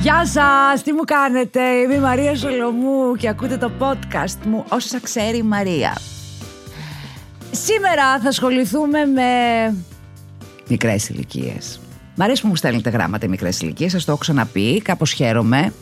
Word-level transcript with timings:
Γεια 0.00 0.26
σας, 0.26 0.82
τι 0.82 0.92
μου 0.92 1.04
κάνετε, 1.04 1.60
είμαι 1.60 1.94
η 1.94 1.98
Μαρία 1.98 2.36
Σολομού 2.36 3.14
και 3.16 3.28
ακούτε 3.28 3.56
το 3.56 3.70
podcast 3.78 4.46
μου 4.46 4.64
όσα 4.68 5.00
ξέρει 5.00 5.36
η 5.36 5.42
Μαρία. 5.42 5.96
Σήμερα 7.50 8.20
θα 8.20 8.28
ασχοληθούμε 8.28 9.04
με 9.04 9.22
μικρές 10.68 11.08
ηλικίες. 11.08 11.80
Μ' 12.14 12.22
αρέσει 12.22 12.42
που 12.42 12.48
μου 12.48 12.56
στέλνετε 12.56 12.90
γράμματα 12.90 13.26
οι 13.26 13.28
μικρές 13.28 13.60
ηλικίες, 13.60 13.90
σας 13.90 14.04
το 14.04 14.10
έχω 14.10 14.20
ξαναπεί, 14.20 14.82
κάπως 14.82 15.12
χαίρομαι, 15.12 15.72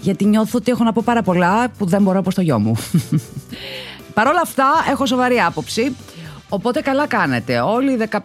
γιατί 0.00 0.24
νιώθω 0.24 0.58
ότι 0.58 0.70
έχω 0.70 0.84
να 0.84 0.92
πω 0.92 1.02
πάρα 1.04 1.22
πολλά 1.22 1.68
που 1.78 1.86
δεν 1.86 2.02
μπορώ 2.02 2.18
από 2.18 2.34
το 2.34 2.40
γιο 2.40 2.58
μου. 2.58 2.76
Παρ' 4.14 4.26
όλα 4.26 4.40
αυτά 4.42 4.66
έχω 4.90 5.06
σοβαρή 5.06 5.40
άποψη 5.40 5.96
Οπότε 6.48 6.80
καλά 6.80 7.06
κάνετε. 7.06 7.60
Όλοι 7.60 7.92
οι 7.92 8.08
15-16 8.10 8.22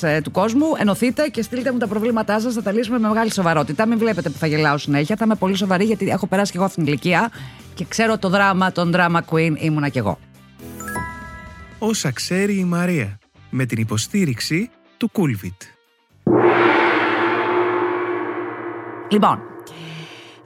ε, 0.00 0.20
του 0.20 0.30
κόσμου 0.30 0.66
ενωθείτε 0.78 1.28
και 1.28 1.42
στείλτε 1.42 1.72
μου 1.72 1.78
τα 1.78 1.86
προβλήματά 1.86 2.40
σας. 2.40 2.54
Θα 2.54 2.62
τα 2.62 2.72
λύσουμε 2.72 2.98
με 2.98 3.08
μεγάλη 3.08 3.32
σοβαρότητα. 3.32 3.86
Μην 3.86 3.98
βλέπετε 3.98 4.28
που 4.28 4.38
θα 4.38 4.46
γελάω 4.46 4.78
συνέχεια. 4.78 5.16
Θα 5.16 5.24
είμαι 5.24 5.34
πολύ 5.34 5.56
σοβαρή 5.56 5.84
γιατί 5.84 6.08
έχω 6.08 6.26
περάσει 6.26 6.50
και 6.50 6.56
εγώ 6.56 6.66
αυτήν 6.66 6.84
την 6.84 6.92
ηλικία 6.92 7.30
και 7.74 7.84
ξέρω 7.88 8.18
το 8.18 8.28
δράμα, 8.28 8.72
τον 8.72 8.92
drama 8.94 9.20
queen 9.30 9.52
ήμουνα 9.58 9.88
κι 9.88 9.98
εγώ. 9.98 10.18
Όσα 11.78 12.10
ξέρει 12.10 12.58
η 12.58 12.64
Μαρία 12.64 13.18
με 13.50 13.64
την 13.64 13.78
υποστήριξη 13.78 14.70
του 14.96 15.10
Coolvit. 15.14 15.56
Λοιπόν, 19.10 19.40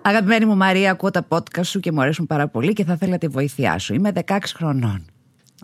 αγαπημένη 0.03 0.45
μου 0.45 0.57
Μαρία, 0.57 0.91
ακούω 0.91 1.11
τα 1.11 1.27
podcast 1.29 1.65
σου 1.65 1.81
και 1.81 1.93
μου 1.93 2.01
αρέσουν 2.01 2.27
πάρα 2.27 2.49
πολύ 2.49 2.73
και 2.73 2.85
θα 2.85 2.93
ήθελα 2.93 3.19
τη 3.19 3.27
βοήθειά 3.27 3.79
σου. 3.79 3.95
Είμαι 3.95 4.13
16 4.27 4.39
χρονών. 4.55 5.05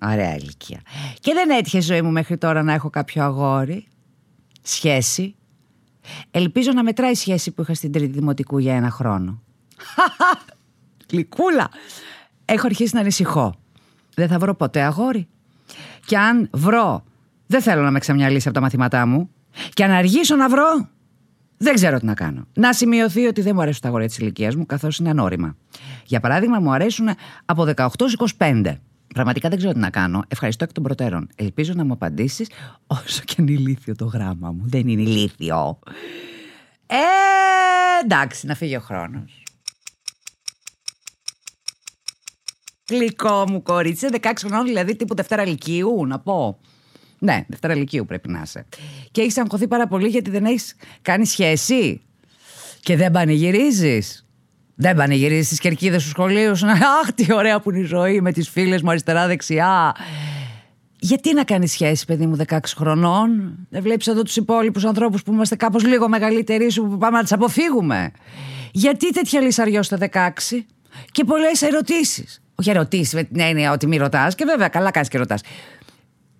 Ωραία 0.03 0.35
ηλικία. 0.35 0.81
Και 1.21 1.33
δεν 1.33 1.51
έτυχε 1.51 1.81
ζωή 1.81 2.03
μου 2.03 2.11
μέχρι 2.11 2.37
τώρα 2.39 2.63
να 2.63 2.73
έχω 2.73 2.91
κάποιο 2.91 3.23
αγόρι. 3.23 3.87
Σχέση. 4.63 5.35
Ελπίζω 6.31 6.73
να 6.73 6.83
μετράει 6.83 7.11
η 7.11 7.15
σχέση 7.15 7.51
που 7.51 7.63
είχα 7.63 7.75
στην 7.75 7.93
τρίτη 7.93 8.13
δημοτικού 8.13 8.59
για 8.59 8.75
ένα 8.75 8.91
χρόνο. 8.91 9.43
Γλυκούλα. 11.11 11.69
Έχω 12.45 12.67
αρχίσει 12.67 12.95
να 12.95 13.01
ανησυχώ. 13.01 13.55
Δεν 14.15 14.29
θα 14.29 14.39
βρω 14.39 14.55
ποτέ 14.55 14.83
αγόρι. 14.83 15.29
Και 16.07 16.19
αν 16.19 16.49
βρω, 16.53 17.05
δεν 17.47 17.63
θέλω 17.63 17.83
να 17.83 17.91
με 17.91 17.99
ξαμιαλίσει 17.99 18.49
από 18.49 18.57
τα 18.57 18.63
μαθήματά 18.63 19.07
μου. 19.07 19.31
Και 19.73 19.85
αν 19.85 19.91
αργήσω 19.91 20.37
να 20.37 20.49
βρω, 20.49 20.89
δεν 21.57 21.75
ξέρω 21.75 21.99
τι 21.99 22.05
να 22.05 22.15
κάνω. 22.15 22.47
Να 22.55 22.73
σημειωθεί 22.73 23.27
ότι 23.27 23.41
δεν 23.41 23.55
μου 23.55 23.61
αρέσουν 23.61 23.81
τα 23.81 23.89
αγόρια 23.89 24.07
της 24.07 24.19
ηλικίας 24.19 24.55
μου, 24.55 24.67
καθώς 24.67 24.99
είναι 24.99 25.11
ανώριμα. 25.11 25.57
Για 26.05 26.21
παράδειγμα, 26.21 26.61
μου 26.61 26.73
αρέσουν 26.73 27.09
από 27.45 27.65
18 27.77 27.87
25. 28.39 28.75
Πραγματικά 29.17 29.49
δεν 29.49 29.59
ξέρω 29.59 29.73
τι 29.73 29.79
να 29.79 29.91
κάνω. 29.91 30.25
Ευχαριστώ 30.29 30.65
εκ 30.65 30.73
των 30.73 30.83
προτέρων. 30.83 31.29
Ελπίζω 31.35 31.73
να 31.77 31.85
μου 31.85 31.93
απαντήσεις 31.93 32.51
όσο 32.87 33.23
και 33.25 33.35
είναι 33.39 33.51
ηλίθιο 33.51 33.97
το 33.97 34.05
γράμμα 34.05 34.53
μου. 34.53 34.63
Δεν 34.65 34.89
είναι 34.89 35.03
ηλίθιο. 35.03 35.79
Ε, 36.87 36.97
εντάξει, 38.05 38.47
να 38.47 38.55
φύγει 38.55 38.77
ο 38.77 38.81
χρόνος. 38.81 39.43
Γλυκό 42.91 43.45
μου 43.49 43.63
κορίτσι, 43.63 44.09
16 44.21 44.33
χρονών 44.39 44.65
δηλαδή 44.65 44.97
τύπου 44.97 45.15
Δευτέρα 45.15 45.47
Λυκείου, 45.47 46.07
να 46.07 46.19
πω. 46.19 46.59
Ναι, 47.19 47.45
Δευτέρα 47.49 47.75
Λυκείου 47.75 48.05
πρέπει 48.07 48.29
να 48.29 48.43
είσαι. 48.43 48.67
Και 49.11 49.21
έχεις 49.21 49.39
αγχωθεί 49.39 49.69
πάρα 49.69 49.87
πολύ 49.87 50.09
γιατί 50.09 50.31
δεν 50.31 50.45
έχεις 50.45 50.77
κάνει 51.03 51.27
σχέση. 51.27 52.03
Και 52.81 52.97
δεν 52.97 53.11
πανηγυρίζεις. 53.11 54.26
Δεν 54.79 54.97
πανηγυρίζεις 54.97 55.49
τι 55.49 55.57
κερκίδες 55.57 56.03
του 56.03 56.09
σχολείου 56.09 56.57
σου. 56.57 56.67
Αχ, 56.67 57.13
τι 57.15 57.33
ωραία 57.33 57.61
που 57.61 57.71
είναι 57.71 57.81
η 57.81 57.85
ζωή 57.85 58.21
με 58.21 58.33
τις 58.33 58.49
φίλες 58.49 58.83
μου 58.83 58.91
αριστερά-δεξιά. 58.91 59.95
Γιατί 60.99 61.35
να 61.35 61.45
κάνεις 61.45 61.73
σχέση, 61.73 62.05
παιδί 62.05 62.27
μου, 62.27 62.37
16 62.37 62.59
χρονών; 62.77 63.59
Δεν 63.69 63.83
βλέπεις 63.83 64.07
εδώ 64.07 64.23
τους 64.23 64.37
υπόλοιπους 64.37 64.85
ανθρώπους 64.85 65.23
που 65.23 65.33
είμαστε 65.33 65.57
κάπως 65.57 65.85
λίγο 65.85 66.09
μεγαλύτεροι 66.09 66.71
σου 66.71 66.83
που 66.83 66.99
πάμε 66.99 67.19
να 67.19 67.25
του 67.25 67.35
αποφύγουμε; 67.35 68.11
Γιατί 68.73 69.13
τέτοια 69.13 69.41
λυσαριό 69.41 69.83
στο 69.83 69.97
16 69.97 70.67
και 71.13 71.25
πολλές 71.25 71.63
ερωτήσεις. 71.63 72.41
Όχι 72.55 72.71
ερωτήσεις 72.71 73.15
με 73.15 73.23
την 73.23 73.41
έννοια 73.41 73.73
ότι 73.73 73.87
μη 73.87 73.97
ρωτάς, 73.97 74.35
και 74.35 74.45
βέβαια 74.45 74.69
καλά 74.69 74.91
κάνεις 74.91 75.09
και 75.09 75.19
ρωτάς. 75.19 75.41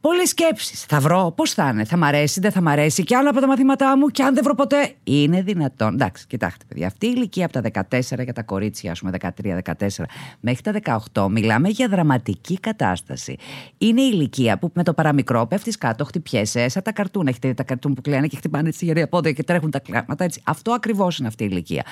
Πολλές 0.07 0.29
σκέψεις. 0.29 0.83
Θα 0.83 1.01
βρω, 1.01 1.33
πώς 1.37 1.53
θα 1.53 1.69
είναι, 1.69 1.85
θα 1.85 1.97
μ' 1.97 2.05
αρέσει, 2.05 2.41
δεν 2.41 2.53
θα 2.53 2.61
μ' 2.61 2.69
αρέσει, 2.69 3.05
και 3.05 3.17
άλλο 3.17 3.31
από 3.31 3.41
τα 3.41 3.47
μαθήματά 3.47 3.99
μου, 3.99 4.07
και 4.07 4.23
αν 4.23 4.35
δεν 4.35 4.43
βρω 4.45 4.55
ποτέ. 4.55 4.95
Είναι 5.05 5.43
δυνατόν. 5.43 5.95
Εντάξει, 5.95 6.27
κοιτάξτε, 6.27 6.65
παιδιά. 6.69 6.87
Αυτή 6.87 7.07
η 7.07 7.13
ηλικία 7.17 7.45
από 7.45 7.61
τα 7.61 7.87
14 7.91 8.23
για 8.25 8.33
τα 8.33 8.43
κορίτσια, 8.43 8.91
ας 8.91 8.99
πούμε, 8.99 9.11
13-14, 9.11 10.05
μέχρι 10.41 10.63
τα 10.63 10.73
18, 11.13 11.29
μιλάμε 11.29 11.69
για 11.69 11.89
δραματική 11.89 12.61
κατάσταση. 12.61 13.37
Είναι 13.79 14.03
η 14.03 14.11
ηλικία 14.13 14.59
που 14.59 14.71
με 14.75 14.83
το 14.83 14.95
παραμικρό 14.95 15.47
πέφτεις 15.47 15.79
κάτω, 15.79 16.05
χτυπιέσαι, 16.05 16.69
σαν 16.69 16.83
τα 16.83 16.93
καρτούν. 16.93 17.27
Έχετε 17.27 17.55
τα 17.55 17.63
καρτούν 17.63 17.95
που 17.95 18.01
κλαίνε 18.01 18.27
και 18.27 18.37
χτυπάνε 18.37 18.71
τη 18.71 18.85
γερία 18.85 19.09
πόδια 19.09 19.33
και 19.33 19.43
τρέχουν 19.43 19.71
τα 19.71 19.79
κλάματα. 19.79 20.25
Έτσι. 20.25 20.41
Αυτό 20.45 20.73
ακριβώς 20.73 21.19
είναι 21.19 21.29
αυτή 21.29 21.45
η 21.45 21.49
ηλικία. 21.51 21.85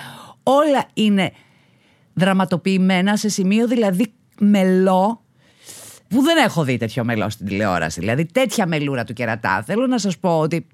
Όλα 0.42 0.84
είναι 0.94 1.32
δραματοποιημένα 2.14 3.16
σε 3.16 3.28
σημείο 3.28 3.66
δηλαδή 3.66 4.12
μελό 4.38 5.23
που 6.14 6.22
δεν 6.22 6.36
έχω 6.44 6.64
δει 6.64 6.76
τέτοιο 6.76 7.04
μελό 7.04 7.30
στην 7.30 7.46
τηλεόραση. 7.46 8.00
Δηλαδή 8.00 8.24
τέτοια 8.24 8.66
μελούρα 8.66 9.04
του 9.04 9.12
κερατά. 9.12 9.62
Θέλω 9.66 9.86
να 9.86 9.98
σας 9.98 10.18
πω 10.18 10.38
ότι 10.38 10.66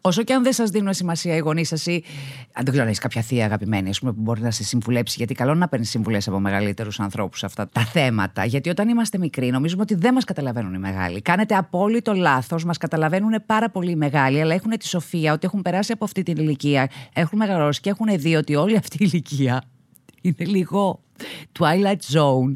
όσο 0.00 0.22
και 0.22 0.32
αν 0.32 0.42
δεν 0.42 0.52
σας 0.52 0.70
δίνουν 0.70 0.94
σημασία 0.94 1.36
οι 1.36 1.38
γονείς 1.38 1.68
σας 1.68 1.86
ή 1.86 2.04
αν 2.52 2.64
δεν 2.64 2.72
ξέρω, 2.72 2.88
έχει 2.88 3.00
κάποια 3.00 3.22
θεία 3.22 3.44
αγαπημένη 3.44 3.88
ας 3.88 3.98
πούμε, 3.98 4.12
που 4.12 4.20
μπορεί 4.20 4.40
να 4.40 4.50
σε 4.50 4.64
συμβουλέψει, 4.64 5.14
γιατί 5.18 5.34
καλό 5.34 5.50
είναι 5.50 5.60
να 5.60 5.68
παίρνεις 5.68 5.90
συμβουλές 5.90 6.28
από 6.28 6.38
μεγαλύτερους 6.38 7.00
ανθρώπους 7.00 7.38
σε 7.38 7.46
αυτά 7.46 7.68
τα 7.68 7.80
θέματα. 7.80 8.44
Γιατί 8.44 8.68
όταν 8.68 8.88
είμαστε 8.88 9.18
μικροί, 9.18 9.50
νομίζουμε 9.50 9.82
ότι 9.82 9.94
δεν 9.94 10.14
μας 10.14 10.24
καταλαβαίνουν 10.24 10.74
οι 10.74 10.78
μεγάλοι. 10.78 11.22
Κάνετε 11.22 11.54
απόλυτο 11.54 12.12
λάθος, 12.12 12.64
μας 12.64 12.78
καταλαβαίνουν 12.78 13.42
πάρα 13.46 13.70
πολύ 13.70 13.90
οι 13.90 13.96
μεγάλοι, 13.96 14.40
αλλά 14.40 14.54
έχουν 14.54 14.70
τη 14.70 14.86
σοφία 14.86 15.32
ότι 15.32 15.46
έχουν 15.46 15.62
περάσει 15.62 15.92
από 15.92 16.04
αυτή 16.04 16.22
την 16.22 16.36
ηλικία, 16.36 16.90
έχουν 17.14 17.38
μεγαλώσει 17.38 17.80
και 17.80 17.90
έχουν 17.90 18.06
δει 18.18 18.36
ότι 18.36 18.54
όλη 18.54 18.76
αυτή 18.76 18.96
η 19.00 19.10
ηλικία 19.12 19.62
είναι 20.28 20.50
λίγο 20.50 21.02
Twilight 21.58 22.14
Zone 22.14 22.52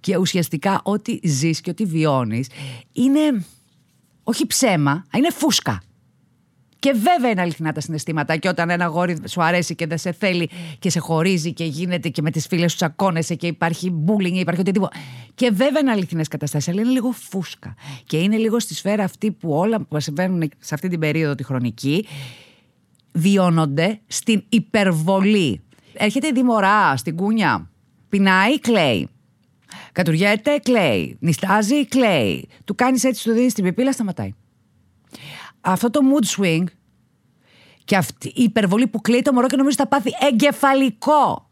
και 0.00 0.16
ουσιαστικά 0.16 0.80
ό,τι 0.84 1.18
ζεις 1.22 1.60
και 1.60 1.70
ό,τι 1.70 1.84
βιώνεις 1.84 2.48
είναι 2.92 3.44
όχι 4.22 4.46
ψέμα, 4.46 5.06
είναι 5.16 5.30
φούσκα. 5.30 5.82
Και 6.78 6.92
βέβαια 6.92 7.30
είναι 7.30 7.40
αληθινά 7.40 7.72
τα 7.72 7.80
συναισθήματα. 7.80 8.36
Και 8.36 8.48
όταν 8.48 8.70
ένα 8.70 8.86
γόρι 8.86 9.18
σου 9.28 9.42
αρέσει 9.42 9.74
και 9.74 9.86
δεν 9.86 9.98
σε 9.98 10.12
θέλει 10.12 10.50
και 10.78 10.90
σε 10.90 10.98
χωρίζει 10.98 11.52
και 11.52 11.64
γίνεται 11.64 12.08
και 12.08 12.22
με 12.22 12.30
τις 12.30 12.46
φίλες 12.46 12.70
σου 12.70 12.76
τσακώνεσαι 12.76 13.34
και 13.34 13.46
υπάρχει 13.46 14.04
bullying, 14.06 14.32
υπάρχει 14.32 14.60
οτιδήποτε. 14.60 14.96
Και 15.34 15.50
βέβαια 15.50 15.80
είναι 15.80 15.90
αληθινές 15.90 16.28
καταστάσεις, 16.28 16.68
αλλά 16.68 16.80
είναι 16.80 16.90
λίγο 16.90 17.10
φούσκα. 17.10 17.74
Και 18.06 18.16
είναι 18.16 18.36
λίγο 18.36 18.60
στη 18.60 18.74
σφαίρα 18.74 19.04
αυτή 19.04 19.30
που 19.30 19.52
όλα 19.52 19.80
που 19.80 20.00
συμβαίνουν 20.00 20.50
σε 20.58 20.74
αυτή 20.74 20.88
την 20.88 20.98
περίοδο 20.98 21.34
τη 21.34 21.44
χρονική 21.44 22.06
βιώνονται 23.12 24.00
στην 24.06 24.44
υπερβολή. 24.48 25.60
Έρχεται 25.98 26.26
η 26.26 26.32
δημορά 26.32 26.96
στην 26.96 27.16
κούνια 27.16 27.70
Πεινάει, 28.08 28.60
κλαίει. 28.60 29.08
Κατουργέται, 29.92 30.58
κλαίει. 30.58 31.16
Νιστάζει, 31.20 31.86
κλαίει. 31.86 32.48
Του 32.64 32.74
κάνεις 32.74 33.04
έτσι, 33.04 33.24
του 33.24 33.32
δίνεις 33.32 33.54
την 33.54 33.64
πιπίλα, 33.64 33.92
σταματάει. 33.92 34.34
Αυτό 35.60 35.90
το 35.90 36.00
mood 36.00 36.40
swing 36.40 36.64
και 37.84 37.96
αυτή 37.96 38.28
η 38.28 38.42
υπερβολή 38.42 38.86
που 38.86 39.00
κλαίει 39.00 39.22
το 39.22 39.32
μωρό 39.32 39.46
και 39.46 39.56
νομίζω 39.56 39.76
θα 39.76 39.86
πάθει 39.86 40.10
εγκεφαλικό. 40.32 41.50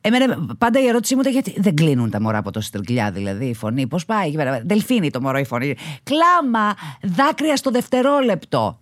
Εμένα 0.00 0.54
πάντα 0.58 0.80
η 0.80 0.86
ερώτησή 0.86 1.14
μου 1.14 1.20
ήταν 1.20 1.32
γιατί 1.32 1.54
δεν 1.60 1.74
κλείνουν 1.74 2.10
τα 2.10 2.20
μωρά 2.20 2.38
από 2.38 2.50
το 2.50 2.60
στριγκλιά, 2.60 3.10
δηλαδή 3.10 3.46
η 3.46 3.54
φωνή. 3.54 3.86
Πώς 3.86 4.04
πάει 4.04 4.28
εκεί 4.28 4.36
πέρα; 4.36 4.62
Δελφίνι 4.64 5.10
το 5.10 5.20
μωρό 5.20 5.38
η 5.38 5.44
φωνή. 5.44 5.76
Κλάμα, 6.02 6.74
δάκρυα 7.02 7.56
στο 7.56 7.70
δευτερόλεπτο. 7.70 8.80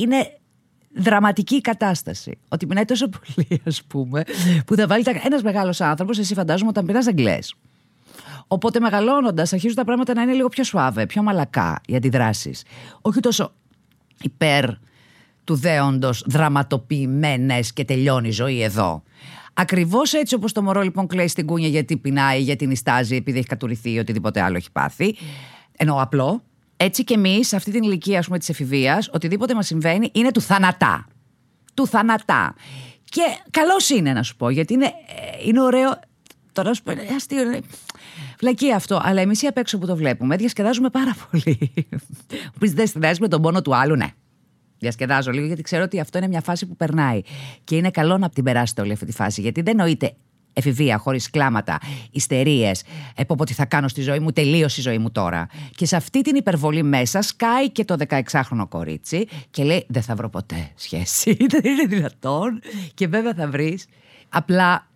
Είναι 0.00 0.39
δραματική 0.94 1.60
κατάσταση. 1.60 2.38
Ότι 2.48 2.66
πεινάει 2.66 2.84
τόσο 2.84 3.08
πολύ, 3.08 3.60
ας 3.66 3.82
πούμε, 3.82 4.22
που 4.66 4.74
θα 4.74 4.86
βάλει 4.86 5.04
ένας 5.24 5.42
μεγάλος 5.42 5.80
άνθρωπος, 5.80 6.18
εσύ 6.18 6.34
φαντάζομαι, 6.34 6.70
όταν 6.70 6.86
πεινά 6.86 7.02
Αγγλές. 7.08 7.54
Οπότε 8.46 8.80
μεγαλώνοντας, 8.80 9.52
αρχίζουν 9.52 9.76
τα 9.76 9.84
πράγματα 9.84 10.14
να 10.14 10.22
είναι 10.22 10.32
λίγο 10.32 10.48
πιο 10.48 10.64
σουάβε, 10.64 11.06
πιο 11.06 11.22
μαλακά 11.22 11.80
οι 11.86 11.96
αντιδράσεις. 11.96 12.64
Όχι 13.00 13.20
τόσο 13.20 13.52
υπέρ 14.22 14.64
του 15.44 15.54
δέοντος 15.54 16.24
δραματοποιημένες 16.26 17.72
και 17.72 17.84
τελειώνει 17.84 18.28
η 18.28 18.30
ζωή 18.30 18.62
εδώ. 18.62 19.02
Ακριβώς 19.54 20.12
έτσι 20.12 20.34
όπως 20.34 20.52
το 20.52 20.62
μωρό 20.62 20.80
λοιπόν 20.80 21.06
κλαίει 21.06 21.28
στην 21.28 21.46
κούνια 21.46 21.68
γιατί 21.68 21.96
πεινάει, 21.96 22.40
γιατί 22.40 22.66
νιστάζει, 22.66 23.16
επειδή 23.16 23.38
έχει 23.38 23.46
κατουρηθεί 23.46 23.92
ή 23.92 23.98
οτιδήποτε 23.98 24.40
άλλο 24.40 24.56
έχει 24.56 24.72
πάθει. 24.72 25.16
Ενώ 25.76 26.02
απλό, 26.02 26.42
έτσι 26.82 27.04
και 27.04 27.14
εμείς, 27.14 27.48
σε 27.48 27.56
αυτή 27.56 27.70
την 27.70 27.82
ηλικία 27.82 28.24
της 28.38 28.48
εφηβείας, 28.48 29.08
οτιδήποτε 29.12 29.54
μας 29.54 29.66
συμβαίνει 29.66 30.10
είναι 30.12 30.30
του 30.30 30.40
θανατά. 30.40 31.06
Του 31.74 31.86
θανατά. 31.86 32.54
Και 33.04 33.22
καλός 33.50 33.90
είναι 33.90 34.12
να 34.12 34.22
σου 34.22 34.36
πω, 34.36 34.50
γιατί 34.50 34.72
είναι, 34.72 34.84
ε, 34.84 35.48
είναι 35.48 35.60
ωραίο. 35.60 36.00
Τώρα 36.52 36.74
σου 36.74 36.82
πω, 36.82 36.92
είναι 36.92 37.06
αστείο. 37.16 37.42
Είναι... 37.42 37.60
Βλακεί 38.38 38.72
αυτό. 38.72 39.00
Αλλά 39.02 39.20
εμείς 39.20 39.42
οι 39.42 39.46
απ' 39.46 39.56
έξω 39.56 39.78
που 39.78 39.86
το 39.86 39.96
βλέπουμε, 39.96 40.36
διασκεδάζουμε 40.36 40.90
πάρα 40.90 41.16
πολύ. 41.30 41.72
Πει 42.58 42.68
δεν 42.68 42.86
συνδυάζει 42.86 43.20
με 43.20 43.28
τον 43.28 43.42
πόνο 43.42 43.62
του 43.62 43.76
άλλου, 43.76 43.96
ναι. 43.96 44.08
Διασκεδάζω 44.78 45.30
λίγο 45.30 45.46
γιατί 45.46 45.62
ξέρω 45.62 45.82
ότι 45.82 46.00
αυτό 46.00 46.18
είναι 46.18 46.28
μια 46.28 46.40
φάση 46.40 46.66
που 46.66 46.76
περνάει. 46.76 47.20
Και 47.64 47.76
είναι 47.76 47.90
καλό 47.90 48.18
να 48.18 48.28
την 48.28 48.44
περάσετε 48.44 48.80
όλη 48.80 48.92
αυτή 48.92 49.06
τη 49.06 49.12
φάση. 49.12 49.40
Γιατί 49.40 49.62
δεν 49.62 49.76
νοείται 49.76 50.14
εφηβεία, 50.52 50.98
χωρίς 50.98 51.30
κλάματα, 51.30 51.78
ιστερίες, 52.10 52.82
επόπο 53.14 53.44
τι 53.44 53.52
θα 53.52 53.64
κάνω 53.64 53.88
στη 53.88 54.00
ζωή 54.02 54.18
μου, 54.18 54.32
τελείωσε 54.32 54.80
η 54.80 54.82
ζωή 54.82 54.98
μου 54.98 55.10
τώρα. 55.10 55.46
Και 55.74 55.86
σε 55.86 55.96
αυτή 55.96 56.20
την 56.20 56.36
υπερβολή 56.36 56.82
μέσα 56.82 57.22
σκάει 57.22 57.70
και 57.70 57.84
το 57.84 57.96
16χρονο 58.08 58.66
κορίτσι 58.68 59.28
και 59.50 59.64
λέει: 59.64 59.84
Δεν 59.88 60.02
θα 60.02 60.14
βρω 60.14 60.28
ποτέ 60.28 60.70
σχέση. 60.74 61.36
Δεν 61.52 61.64
είναι 61.64 61.84
δυνατόν. 61.86 62.60
Και 62.94 63.06
βέβαια 63.06 63.34
θα 63.34 63.48
βρεις. 63.48 63.86
Απλά 64.28 64.90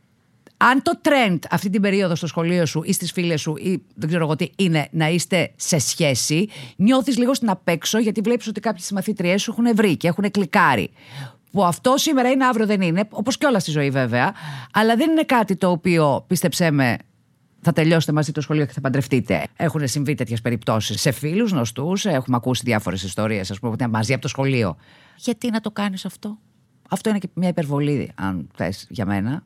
αν 0.56 0.83
το 0.83 1.01
trend 1.03 1.39
αυτή 1.51 1.71
την 1.71 1.83
περίοδο 1.83 2.15
στο 2.15 2.27
σχολείο 2.27 2.67
σου 2.67 2.83
ή 2.85 2.93
στις 2.93 3.12
φίλες 3.12 3.41
σου 3.41 3.56
ή 3.56 3.83
δεν 3.95 4.09
ξέρω 4.09 4.25
εγώ 4.25 4.37
τι 4.37 4.51
είναι 4.56 4.89
να 4.91 5.09
είστε 5.09 5.53
σε 5.56 5.79
σχέση, 5.79 6.49
νιώθεις 6.77 7.19
λίγο 7.19 7.35
στην 7.35 7.51
απέξω 7.51 7.99
γιατί 7.99 8.21
βλέπεις 8.21 8.47
ότι 8.47 8.61
κάποιε 8.61 8.85
μαθήτριέ 8.93 9.39
σου 9.39 9.51
έχουν 9.51 9.75
βρει 9.75 9.97
και 9.97 10.09
έχουν 10.09 10.31
κλικάρει. 10.31 10.91
Που 11.55 11.65
αυτό 11.65 11.97
σήμερα 11.97 12.31
είναι, 12.31 12.45
αύριο 12.45 12.67
δεν 12.67 12.81
είναι, 12.81 13.05
όπως 13.11 13.39
και 13.39 13.47
όλα 13.47 13.59
στη 13.59 13.71
ζωή 13.71 13.91
βέβαια, 13.91 14.35
αλλά 14.73 14.97
δεν 14.97 15.11
είναι 15.11 15.23
κάτι 15.23 15.56
το 15.56 15.71
οποίο 15.71 16.25
πίστεψέ 16.27 16.71
με 16.71 16.97
θα 17.61 17.73
τελειώσετε 17.73 18.12
μαζί 18.12 18.33
το 18.33 18.41
σχολείο 18.41 18.67
και 18.67 18.73
θα 18.73 18.81
παντρευτείτε. 18.81 19.47
Έχουν 19.56 19.89
συμβεί 19.89 20.15
τέτοιες 20.15 20.41
περιπτώσεις 20.41 21.01
σε 21.01 21.11
φίλους, 21.11 21.51
γνωστούς. 21.51 22.05
Έχουμε 22.05 22.37
ακούσει 22.37 22.62
διάφορες 22.65 23.03
ιστορίες, 23.03 23.51
ας 23.51 23.59
πούμε, 23.59 23.73
ότι 23.73 23.89
μαζί 23.89 24.12
από 24.12 24.23
το 24.23 24.29
σχολείο. 24.29 24.77
Γιατί 25.17 25.51
να 25.51 25.61
το 25.61 25.71
κάνεις 25.71 26.05
αυτό; 26.05 26.39
Αυτό 26.91 27.09
είναι 27.11 27.19
και 27.19 27.29
μια 27.35 27.49
υπερβολή, 27.49 28.12
αν 28.15 28.49
θες 28.55 28.87
για 28.91 29.06
μένα 29.06 29.43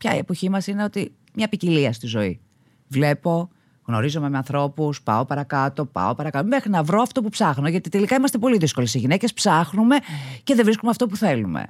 πια 0.00 0.14
η 0.14 0.18
εποχή 0.18 0.50
μας 0.50 0.66
είναι 0.66 0.84
ότι 0.84 1.12
μια 1.34 1.48
ποικιλία 1.48 1.92
στη 1.92 2.06
ζωή. 2.06 2.40
Βλέπω, 2.88 3.50
γνωρίζομαι 3.86 4.28
με 4.30 4.36
ανθρώπους, 4.36 5.02
πάω 5.02 5.24
παρακάτω, 5.24 5.84
πάω 5.84 6.14
παρακάτω, 6.14 6.46
μέχρι 6.46 6.70
να 6.70 6.82
βρω 6.82 7.02
αυτό 7.02 7.22
που 7.22 7.28
ψάχνω. 7.28 7.68
Γιατί 7.68 7.88
τελικά 7.88 8.16
είμαστε 8.16 8.38
πολύ 8.38 8.58
δύσκολε. 8.58 8.86
Οι 8.92 8.98
γυναίκες 8.98 9.32
ψάχνουμε 9.32 9.96
και 10.42 10.54
δεν 10.54 10.64
βρίσκουμε 10.64 10.90
αυτό 10.90 11.06
που 11.06 11.16
θέλουμε. 11.16 11.66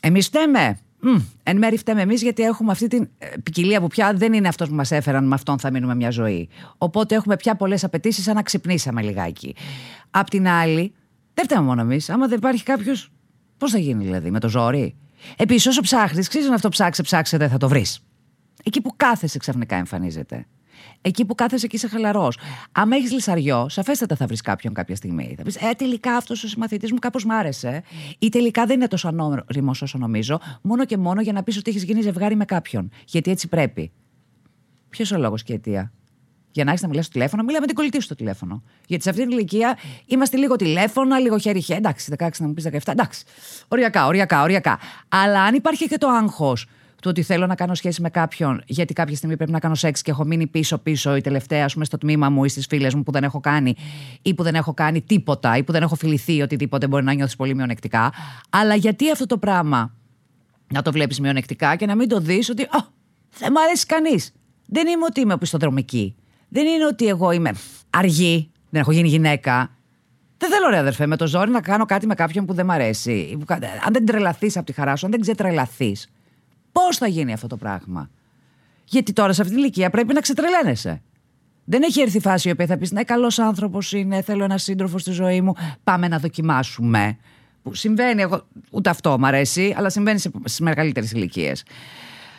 Εμείς 0.00 0.26
φταίμε. 0.26 0.78
Mm, 1.04 1.22
εν 1.42 1.58
μέρει 1.58 1.76
φταίμε 1.76 2.02
εμείς 2.02 2.22
γιατί 2.22 2.42
έχουμε 2.42 2.72
αυτή 2.72 2.86
την 2.86 3.08
ε, 3.18 3.26
ποικιλία 3.42 3.80
που 3.80 3.86
πια 3.86 4.12
δεν 4.12 4.32
είναι 4.32 4.48
αυτός 4.48 4.68
που 4.68 4.74
μας 4.74 4.90
έφεραν, 4.90 5.26
με 5.26 5.34
αυτόν 5.34 5.58
θα 5.58 5.70
μείνουμε 5.70 5.94
μια 5.94 6.10
ζωή. 6.10 6.48
Οπότε 6.78 7.14
έχουμε 7.14 7.36
πια 7.36 7.56
πολλές 7.56 7.84
απαιτήσεις, 7.84 8.24
σαν 8.24 8.34
να 8.34 8.42
ξυπνήσαμε 8.42 9.02
λιγάκι. 9.02 9.54
Απ' 10.10 10.28
την 10.30 10.48
άλλη, 10.48 10.92
δεν 11.34 11.44
φταίμε 11.44 11.62
μόνο 11.62 11.80
εμείς. 11.80 12.10
Άμα 12.10 12.26
δεν 12.26 12.38
υπάρχει 12.38 12.62
κάποιος. 12.62 13.10
Πώς 13.58 13.70
θα 13.70 13.78
γίνει 13.78 14.04
δηλαδή, 14.04 14.30
με 14.30 14.40
το 14.40 14.48
ζόρι; 14.48 14.96
Επίσης, 15.36 15.66
όσο 15.66 15.80
ψάχνεις, 15.80 16.28
ξέρεις 16.28 16.46
αν 16.48 16.54
αυτό 16.54 16.68
ψάξε, 16.68 17.02
ψάξε, 17.02 17.36
δεν 17.36 17.48
θα 17.48 17.56
το 17.56 17.68
βρεις. 17.68 18.00
Εκεί 18.64 18.80
που 18.80 18.92
κάθεσαι 18.96 19.38
ξαφνικά 19.38 19.76
εμφανίζεται. 19.76 20.46
Εκεί 21.00 21.24
που 21.24 21.34
κάθεσαι 21.34 21.66
και 21.66 21.76
είσαι 21.76 21.88
χαλαρός. 21.88 22.38
Αν 22.72 22.92
έχεις 22.92 23.12
λησαριό, 23.12 23.68
σαφέστατα 23.68 24.16
θα 24.16 24.26
βρεις 24.26 24.40
κάποιον 24.40 24.74
κάποια 24.74 24.96
στιγμή. 24.96 25.34
Θα 25.36 25.42
πεις: 25.42 25.56
Ε, 25.56 25.70
τελικά 25.76 26.16
αυτός 26.16 26.44
ο 26.44 26.48
συμμαθητής 26.48 26.92
μου 26.92 26.98
κάπως 26.98 27.24
μ' 27.24 27.30
άρεσε. 27.30 27.82
Ή 28.18 28.28
τελικά 28.28 28.66
δεν 28.66 28.76
είναι 28.76 28.88
τόσο 28.88 29.08
ανώριμος 29.08 29.82
όσο 29.82 29.98
νομίζω, 29.98 30.40
μόνο 30.62 30.84
και 30.84 30.96
μόνο 30.96 31.20
για 31.20 31.32
να 31.32 31.42
πεις 31.42 31.56
ότι 31.56 31.70
έχεις 31.70 31.84
γίνει 31.84 32.00
ζευγάρι 32.00 32.36
με 32.36 32.44
κάποιον. 32.44 32.90
Γιατί 33.06 33.30
έτσι 33.30 33.48
πρέπει. 33.48 33.92
Ποιος 34.88 35.12
ο 35.12 35.18
λόγος 35.18 35.42
και 35.42 35.52
η 35.52 35.54
αιτία; 35.54 35.92
Για 36.50 36.64
να 36.64 36.72
έχει 36.72 36.82
να 36.82 36.88
μιλάς 36.88 37.04
στο 37.04 37.12
τηλέφωνο, 37.12 37.42
μιλάμε 37.42 37.60
με 37.60 37.66
την 37.66 37.74
κολλητή 37.74 37.96
σου 37.96 38.02
στο 38.02 38.14
τηλέφωνο. 38.14 38.62
Γιατί 38.86 39.02
σε 39.02 39.10
αυτή 39.10 39.22
την 39.22 39.30
ηλικία 39.30 39.78
είμαστε 40.06 40.36
λίγο 40.36 40.56
τηλέφωνα, 40.56 41.18
λίγο 41.18 41.38
χέρι-χέρι. 41.38 41.78
Εντάξει, 41.78 42.14
16 42.18 42.28
να 42.38 42.46
μου 42.46 42.54
πεις 42.54 42.64
17. 42.64 42.78
Εντάξει. 42.84 43.24
Οριακά, 43.68 44.06
οριακά, 44.06 44.42
οριακά. 44.42 44.78
Αλλά 45.08 45.42
αν 45.42 45.54
υπάρχει 45.54 45.88
και 45.88 45.98
το 45.98 46.08
άγχος 46.08 46.66
του 47.06 47.12
ότι 47.18 47.22
θέλω 47.22 47.46
να 47.46 47.54
κάνω 47.54 47.74
σχέση 47.74 48.00
με 48.00 48.10
κάποιον, 48.10 48.62
γιατί 48.66 48.92
κάποια 48.92 49.16
στιγμή 49.16 49.36
πρέπει 49.36 49.50
να 49.52 49.58
κάνω 49.58 49.74
σεξ 49.74 50.02
και 50.02 50.10
έχω 50.10 50.24
μείνει 50.24 50.46
πίσω-πίσω 50.46 51.16
η 51.16 51.20
τελευταία, 51.20 51.64
ας 51.64 51.72
πούμε, 51.72 51.84
στο 51.84 51.98
τμήμα 51.98 52.30
μου 52.30 52.44
ή 52.44 52.48
στις 52.48 52.66
φίλες 52.66 52.94
μου 52.94 53.02
που 53.02 53.12
δεν 53.12 53.24
έχω 53.24 53.40
κάνει 53.40 53.74
ή 54.22 54.34
που 54.34 54.42
δεν 54.42 54.54
έχω 54.54 54.74
κάνει 54.74 55.02
τίποτα 55.02 55.56
ή 55.56 55.62
που 55.62 55.72
δεν 55.72 55.82
έχω 55.82 55.94
φιληθεί 55.94 56.42
οτιδήποτε 56.42 56.86
μπορεί 56.86 57.04
να 57.04 57.12
νιώθεις 57.12 57.36
πολύ 57.36 57.54
μειονεκτικά. 57.54 58.12
Αλλά 58.50 58.74
γιατί 58.74 59.10
αυτό 59.10 59.26
το 59.26 59.38
πράγμα 59.38 59.94
να 60.72 60.82
το 60.82 60.92
βλέπεις 60.92 61.20
μειονεκτικά 61.20 61.76
και 61.76 61.86
να 61.86 61.94
μην 61.94 62.08
το 62.08 62.20
δεις 62.20 62.48
ότι. 62.48 62.68
Oh, 62.70 62.84
δεν 63.38 63.48
μου 63.52 63.60
αρέσει 63.60 63.86
κανείς. 63.86 64.32
Δεν 64.66 64.86
είμαι 64.86 65.04
ότι 65.04 65.20
είμαι 65.20 65.32
οπισθοδρομική. 65.32 66.16
Δεν 66.48 66.66
είναι 66.66 66.86
ότι 66.86 67.06
εγώ 67.06 67.30
είμαι 67.30 67.52
αργή, 67.90 68.50
δεν 68.70 68.80
έχω 68.80 68.92
γίνει 68.92 69.08
γυναίκα. 69.08 69.70
Δεν 70.38 70.50
θέλω, 70.50 70.68
ρε 70.68 70.78
αδερφέ, 70.78 71.06
με 71.06 71.16
το 71.16 71.26
ζόρι 71.26 71.50
να 71.50 71.60
κάνω 71.60 71.84
κάτι 71.84 72.06
με 72.06 72.14
κάποιον 72.14 72.46
που 72.46 72.54
δεν 72.54 72.66
μ' 72.66 72.70
αρέσει. 72.70 73.38
Αν 73.86 73.92
δεν 73.92 74.06
τρελαθείς 74.06 74.56
από 74.56 74.66
τη 74.66 74.72
χαρά 74.72 74.96
σου, 74.96 75.06
αν 75.06 75.12
δεν 75.12 75.20
ξετρελαθείς, 75.20 76.08
πώς 76.84 76.96
θα 76.96 77.06
γίνει 77.06 77.32
αυτό 77.32 77.46
το 77.46 77.56
πράγμα; 77.56 78.10
Γιατί 78.84 79.12
τώρα 79.12 79.32
σε 79.32 79.42
αυτή 79.42 79.54
την 79.54 79.62
ηλικία 79.62 79.90
πρέπει 79.90 80.14
να 80.14 80.20
ξετρελαίνεσαι. 80.20 81.02
Δεν 81.64 81.82
έχει 81.82 82.00
έρθει 82.00 82.16
η 82.16 82.20
φάση 82.20 82.48
η 82.48 82.50
οποία 82.50 82.66
θα 82.66 82.76
πεις 82.76 82.92
Ναι, 82.92 83.02
καλός 83.04 83.38
άνθρωπος 83.38 83.92
είναι, 83.92 84.22
θέλω 84.22 84.44
ένα 84.44 84.58
σύντροφο 84.58 84.98
στη 84.98 85.10
ζωή 85.10 85.40
μου. 85.40 85.52
Πάμε 85.84 86.08
να 86.08 86.18
δοκιμάσουμε. 86.18 87.16
Που 87.62 87.74
συμβαίνει, 87.74 88.22
εγώ, 88.22 88.46
ούτε 88.70 88.90
αυτό 88.90 89.18
μου 89.18 89.26
αρέσει, 89.26 89.74
αλλά 89.76 89.90
συμβαίνει 89.90 90.18
στι 90.44 90.62
μεγαλύτερες 90.62 91.12
ηλικίες 91.12 91.64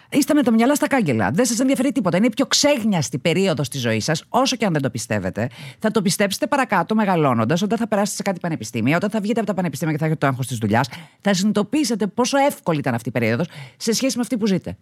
είστε 0.10 0.34
με 0.34 0.44
τα 0.44 0.52
μυαλά 0.52 0.76
στα 0.76 0.88
κάγκελα. 0.88 1.32
Δεν 1.32 1.46
σας 1.46 1.60
ενδιαφέρει 1.60 1.92
τίποτα. 1.92 2.18
Είναι 2.18 2.26
η 2.26 2.30
πιο 2.30 2.46
ξέγνιαστη 2.46 3.18
περίοδος 3.18 3.70
της 3.70 3.82
ζωής 3.82 4.04
σας, 4.04 4.24
όσο 4.30 4.56
και 4.56 4.66
αν 4.66 4.74
δεν 4.74 4.82
το 4.82 4.90
πιστεύετε. 4.90 5.50
Θα 5.80 5.92
το 5.92 6.02
πιστέψετε 6.02 6.48
παρακάτω 6.48 6.96
μεγαλώνοντας, 6.96 7.62
όταν 7.62 7.78
θα 7.78 7.88
περάσετε 7.88 8.16
σε 8.16 8.24
κάτι 8.24 8.40
πανεπιστήμιο, 8.40 8.96
όταν 8.96 9.10
θα 9.10 9.20
βγείτε 9.20 9.40
από 9.40 9.48
τα 9.48 9.54
πανεπιστήμια 9.54 9.94
και 9.94 10.00
θα 10.00 10.06
έχετε 10.06 10.20
το 10.20 10.32
άγχος 10.32 10.48
της 10.48 10.58
δουλειάς, 10.58 10.90
θα 11.22 11.34
συνειδητοποιήσετε 11.34 12.08
πόσο 12.08 12.38
εύκολη 12.38 12.80
ήταν 12.80 12.94
αυτή 12.94 13.10
η 13.10 13.12
περίοδος 13.12 13.48
σε 13.78 13.94
σχέση 13.94 14.16
με 14.16 14.22
αυτή 14.22 14.38
που 14.38 14.46
ζείτε. 14.46 14.78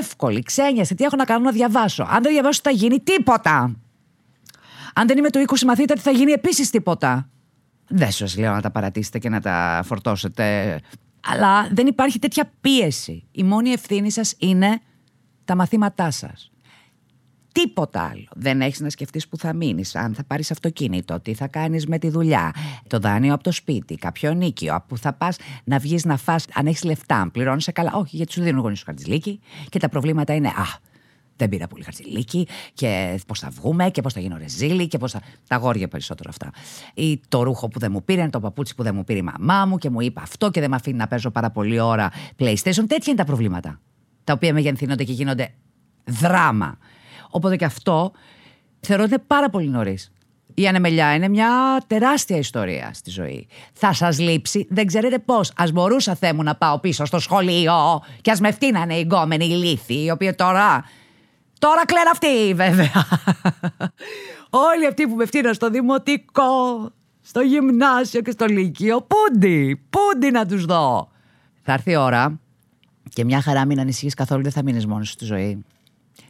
Εύκολη, 0.00 0.42
ξένιαστη, 0.42 0.94
τι 0.94 1.04
έχω 1.04 1.16
να 1.16 1.24
κάνω 1.24 1.44
να 1.44 1.50
διαβάσω. 1.50 2.02
Αν 2.10 2.22
δεν 2.22 2.32
διαβάσω, 2.32 2.60
θα 2.62 2.70
γίνει 2.70 3.00
τίποτα. 3.00 3.76
Αν 4.94 5.06
δεν 5.06 5.18
είμαι 5.18 5.30
το 5.30 5.40
20 5.46 5.60
μαθήτα, 5.66 5.96
θα 5.96 6.10
γίνει 6.10 6.32
επίσης 6.32 6.70
τίποτα. 6.70 7.28
Δεν 7.88 8.10
σας 8.10 8.36
λέω 8.36 8.52
να 8.52 8.60
τα 8.60 8.70
παρατήσετε 8.70 9.18
και 9.18 9.28
να 9.28 9.40
τα 9.40 9.82
φορτώσετε 9.84 10.80
αλλά 11.26 11.68
δεν 11.72 11.86
υπάρχει 11.86 12.18
τέτοια 12.18 12.52
πίεση. 12.60 13.24
Η 13.32 13.42
μόνη 13.42 13.70
ευθύνη 13.70 14.10
σας 14.10 14.34
είναι 14.38 14.80
τα 15.44 15.54
μαθήματά 15.54 16.10
σας. 16.10 16.52
Τίποτα 17.52 18.02
άλλο. 18.02 18.28
Δεν 18.34 18.60
έχεις 18.60 18.80
να 18.80 18.90
σκεφτείς 18.90 19.28
που 19.28 19.36
θα 19.36 19.52
μείνεις, 19.52 19.94
αν 19.94 20.14
θα 20.14 20.24
πάρεις 20.24 20.50
αυτοκίνητο, 20.50 21.20
τι 21.20 21.34
θα 21.34 21.48
κάνεις 21.48 21.86
με 21.86 21.98
τη 21.98 22.08
δουλειά, 22.08 22.54
το 22.86 22.98
δάνειο 22.98 23.34
από 23.34 23.42
το 23.42 23.52
σπίτι, 23.52 23.96
κάποιο 23.96 24.32
νίκιο, 24.32 24.84
που 24.88 24.98
θα 24.98 25.12
πας 25.12 25.36
να 25.64 25.78
βγεις 25.78 26.04
να 26.04 26.16
φας, 26.16 26.46
αν 26.54 26.66
έχεις 26.66 26.84
λεφτά, 26.84 27.16
αν 27.16 27.30
πληρώνεις 27.30 27.68
καλά. 27.72 27.92
Όχι, 27.94 28.16
γιατί 28.16 28.32
σου 28.32 28.42
δίνουν 28.42 28.60
γονείς 28.60 28.78
σου 28.78 28.84
χαρτζηλίκι 28.84 29.40
και 29.68 29.78
τα 29.78 29.88
προβλήματα 29.88 30.34
είναι, 30.34 30.48
α, 30.48 30.91
δεν 31.42 31.50
πήρα 31.50 31.66
πολύ 31.66 31.82
χαρτζηλίκι 31.82 32.48
και 32.74 33.20
πώς 33.26 33.38
θα 33.38 33.48
βγούμε 33.50 33.90
και 33.90 34.00
πώς 34.00 34.12
θα 34.12 34.20
γίνω 34.20 34.36
ρεζίλη 34.36 34.86
και 34.86 34.98
πώς 34.98 35.12
θα. 35.12 35.20
Τα 35.48 35.56
γόρια 35.56 35.88
περισσότερο 35.88 36.30
αυτά. 36.30 36.50
Ή 36.94 37.20
το 37.28 37.42
ρούχο 37.42 37.68
που 37.68 37.78
δεν 37.78 37.92
μου 37.92 38.04
πήρε, 38.04 38.28
το 38.28 38.40
παπούτσι 38.40 38.74
που 38.74 38.82
δεν 38.82 38.94
μου 38.94 39.04
πήρε 39.04 39.18
η 39.18 39.22
μαμά 39.22 39.66
μου 39.66 39.78
και 39.78 39.90
μου 39.90 40.00
είπε 40.00 40.20
αυτό 40.22 40.50
και 40.50 40.60
δεν 40.60 40.70
με 40.70 40.76
αφήνει 40.76 40.96
να 40.96 41.06
παίζω 41.06 41.30
πάρα 41.30 41.50
πολύ 41.50 41.80
ώρα 41.80 42.10
PlayStation. 42.38 42.84
Τέτοια 42.86 43.04
είναι 43.06 43.16
τα 43.16 43.24
προβλήματα. 43.24 43.80
Τα 44.24 44.32
οποία 44.32 44.52
μεγενθύνονται 44.52 45.04
και 45.04 45.12
γίνονται 45.12 45.54
δράμα. 46.04 46.78
Οπότε 47.30 47.56
και 47.56 47.64
αυτό 47.64 48.12
θεωρώ 48.80 49.02
ότι 49.02 49.12
είναι 49.12 49.22
πάρα 49.26 49.50
πολύ 49.50 49.68
νωρίς. 49.68 50.12
Η 50.54 50.66
ανεμελιά 50.66 51.14
είναι 51.14 51.28
μια 51.28 51.82
τεράστια 51.86 52.36
ιστορία 52.36 52.90
στη 52.94 53.10
ζωή. 53.10 53.46
Θα 53.72 53.92
σας 53.92 54.18
λείψει, 54.18 54.66
δεν 54.70 54.86
ξέρετε 54.86 55.18
πώς. 55.18 55.52
Α 55.56 55.64
μπορούσα, 55.72 56.14
Θεέ 56.14 56.32
μου, 56.32 56.42
να 56.42 56.54
πάω 56.54 56.78
πίσω 56.78 57.04
στο 57.04 57.18
σχολείο 57.18 58.02
και 58.20 58.30
ας 58.30 58.40
με 58.40 58.50
φτύνανε 58.50 58.94
οι 58.94 59.00
γκόμενοι 59.00 59.44
οι 59.44 59.48
λύθοι, 59.48 60.04
οι 60.04 60.10
οποίοι 60.10 60.32
τώρα 60.32 60.84
Τώρα 61.62 61.84
κλαίνουν 61.84 62.08
αυτοί, 62.10 62.54
βέβαια. 62.54 63.06
Όλοι 64.50 64.86
αυτοί 64.86 65.06
που 65.06 65.14
με 65.14 65.26
φτύναν 65.26 65.54
στο 65.54 65.70
δημοτικό, 65.70 66.90
στο 67.20 67.40
γυμνάσιο 67.40 68.20
και 68.20 68.30
στο 68.30 68.46
λύκειο, 68.46 69.06
πούντι, 69.06 69.82
πούντι 69.90 70.30
να 70.30 70.46
τους 70.46 70.64
δω; 70.64 71.10
Θα 71.62 71.72
έρθει 71.72 71.90
η 71.90 71.96
ώρα 71.96 72.40
και 73.08 73.24
μια 73.24 73.40
χαρά 73.40 73.64
μην 73.64 73.80
ανησυχείς 73.80 74.14
καθόλου, 74.14 74.42
δεν 74.42 74.52
θα 74.52 74.62
μείνεις 74.62 74.86
μόνος 74.86 75.10
στη 75.10 75.24
ζωή. 75.24 75.64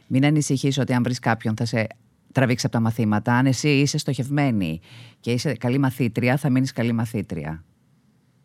Μην 0.07 0.25
ανησυχείς 0.25 0.77
ότι 0.77 0.93
αν 0.93 1.03
βρεις 1.03 1.19
κάποιον 1.19 1.55
θα 1.57 1.65
σε 1.65 1.87
τραβήξει 2.31 2.65
από 2.65 2.75
τα 2.75 2.81
μαθήματα. 2.81 3.33
Αν 3.33 3.45
εσύ 3.45 3.69
είσαι 3.69 3.97
στοχευμένη 3.97 4.79
και 5.19 5.31
είσαι 5.31 5.53
καλή 5.53 5.77
μαθήτρια, 5.77 6.37
θα 6.37 6.49
μείνεις 6.49 6.71
καλή 6.71 6.91
μαθήτρια. 6.91 7.63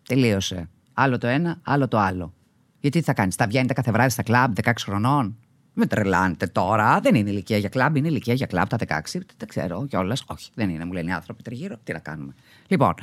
Τελείωσε. 0.08 0.68
Άλλο 0.92 1.18
το 1.18 1.26
ένα, 1.26 1.58
άλλο 1.62 1.88
το 1.88 1.98
άλλο. 1.98 2.32
Γιατί 2.80 2.98
τι 2.98 3.04
θα 3.04 3.12
κάνεις, 3.12 3.34
θα 3.34 3.46
βγαίνετε 3.46 3.72
κάθε 3.72 3.90
βράδυ 3.90 4.10
στα 4.10 4.22
κλαμπ 4.22 4.52
16 4.62 4.72
χρονών; 4.84 5.36
Με 5.80 5.86
τρελάνετε 5.86 6.46
τώρα. 6.46 7.00
Δεν 7.00 7.14
είναι 7.14 7.30
ηλικία 7.30 7.56
για 7.56 7.68
κλαμπ, 7.68 7.96
είναι 7.96 8.08
ηλικία 8.08 8.34
για 8.34 8.46
κλαμπ 8.46 8.66
τα 8.68 8.76
16. 8.76 9.20
Δεν 9.36 9.48
ξέρω 9.48 9.86
κιόλας. 9.86 10.24
Όχι, 10.26 10.50
δεν 10.54 10.68
είναι, 10.68 10.84
μου 10.84 10.92
λένε 10.92 11.10
οι 11.10 11.12
άνθρωποι 11.12 11.42
τριγύρω. 11.42 11.76
Τι 11.84 11.92
να 11.92 11.98
κάνουμε. 11.98 12.34
Λοιπόν, 12.66 12.94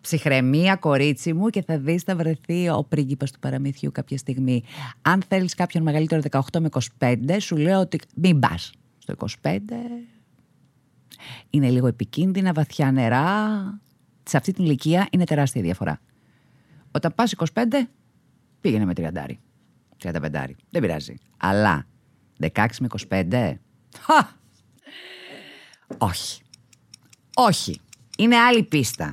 ψυχραιμία 0.00 0.76
κορίτσι 0.76 1.32
μου 1.32 1.48
και 1.48 1.62
θα 1.62 1.78
δεις 1.78 2.02
θα 2.02 2.16
βρεθεί 2.16 2.68
ο 2.68 2.86
πρίγκιπας 2.88 3.30
του 3.30 3.38
παραμυθιού 3.38 3.92
κάποια 3.92 4.18
στιγμή. 4.18 4.62
Αν 5.02 5.22
θέλεις 5.28 5.54
κάποιον 5.54 5.82
μεγαλύτερο 5.82 6.22
18 6.30 6.40
με 6.60 6.68
25, 6.98 7.36
σου 7.40 7.56
λέω 7.56 7.80
ότι 7.80 8.00
μην 8.14 8.38
πας. 8.40 8.72
Στο 8.98 9.14
25 9.42 9.58
είναι 11.50 11.70
λίγο 11.70 11.86
επικίνδυνα, 11.86 12.52
βαθιά 12.52 12.92
νερά. 12.92 13.80
Σε 14.22 14.36
αυτή 14.36 14.52
την 14.52 14.64
ηλικία 14.64 15.08
είναι 15.10 15.24
τεράστια 15.24 15.62
διαφορά. 15.62 16.00
Όταν 16.90 17.14
πας 17.14 17.34
25, 17.52 17.62
πήγαινε 18.60 18.84
με 18.84 18.92
30. 18.96 19.34
35. 20.02 20.30
Δεν 20.70 20.80
πειράζει. 20.80 21.14
Αλλά 21.36 21.86
16 22.40 22.66
με 22.80 22.86
25. 23.08 23.54
Χα! 24.00 24.38
Όχι. 25.98 26.42
Όχι. 27.34 27.80
Είναι 28.18 28.36
άλλη 28.36 28.62
πίστα. 28.62 29.10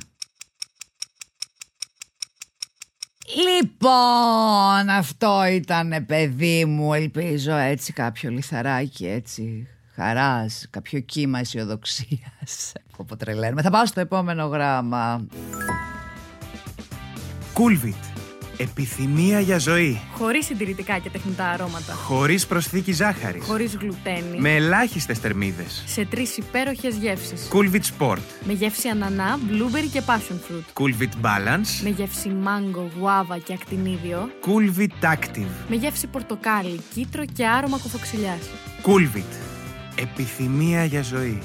Λοιπόν, 3.36 4.88
αυτό 4.88 5.44
ήταν 5.44 6.04
παιδί 6.06 6.64
μου. 6.64 6.94
Ελπίζω 6.94 7.52
έτσι 7.52 7.92
κάποιο 7.92 8.30
λιθαράκι 8.30 9.06
έτσι 9.06 9.68
χαράς, 9.98 10.66
κάποιο 10.70 11.00
κύμα 11.00 11.38
αισιοδοξίας. 11.38 12.72
Όπω 12.96 13.16
τρελαίνουμε. 13.16 13.62
Θα 13.62 13.70
πάω 13.70 13.86
στο 13.86 14.00
επόμενο 14.00 14.46
γράμμα. 14.46 15.26
Κούλβιτ. 17.52 18.17
Επιθυμία 18.60 19.40
για 19.40 19.58
ζωή. 19.58 20.00
Χωρίς 20.14 20.44
συντηρητικά 20.44 20.98
και 20.98 21.10
τεχνητά 21.10 21.48
αρώματα. 21.48 21.92
Χωρίς 21.92 22.46
προσθήκη 22.46 22.92
ζάχαρης. 22.92 23.44
Χωρίς 23.44 23.76
γλουτένι. 23.76 24.38
Με 24.38 24.54
ελάχιστες 24.54 25.18
θερμίδες. 25.18 25.82
Σε 25.86 26.04
τρεις 26.04 26.36
υπέροχες 26.36 26.96
γεύσεις. 26.96 27.48
Coolvit 27.52 27.80
Sport. 27.98 28.18
Με 28.44 28.52
γεύση 28.52 28.88
ανανά, 28.88 29.38
blueberry 29.50 29.88
και 29.92 30.02
passion 30.06 30.34
fruit. 30.34 30.82
Coolvit 30.82 31.24
Balance. 31.26 31.82
Με 31.82 31.88
γεύση 31.88 32.28
μάγκο, 32.28 32.90
γουάβα 32.98 33.38
και 33.38 33.52
ακτινίδιο. 33.52 34.30
Coolvit 34.46 35.14
Active. 35.14 35.48
Με 35.68 35.76
γεύση 35.76 36.06
πορτοκάλι, 36.06 36.80
κίτρο 36.94 37.24
και 37.24 37.46
άρωμα 37.46 37.78
κοφοξιλιά. 37.78 38.38
Coolvit. 38.82 39.32
Επιθυμία 39.94 40.84
για 40.84 41.02
ζωή. 41.02 41.42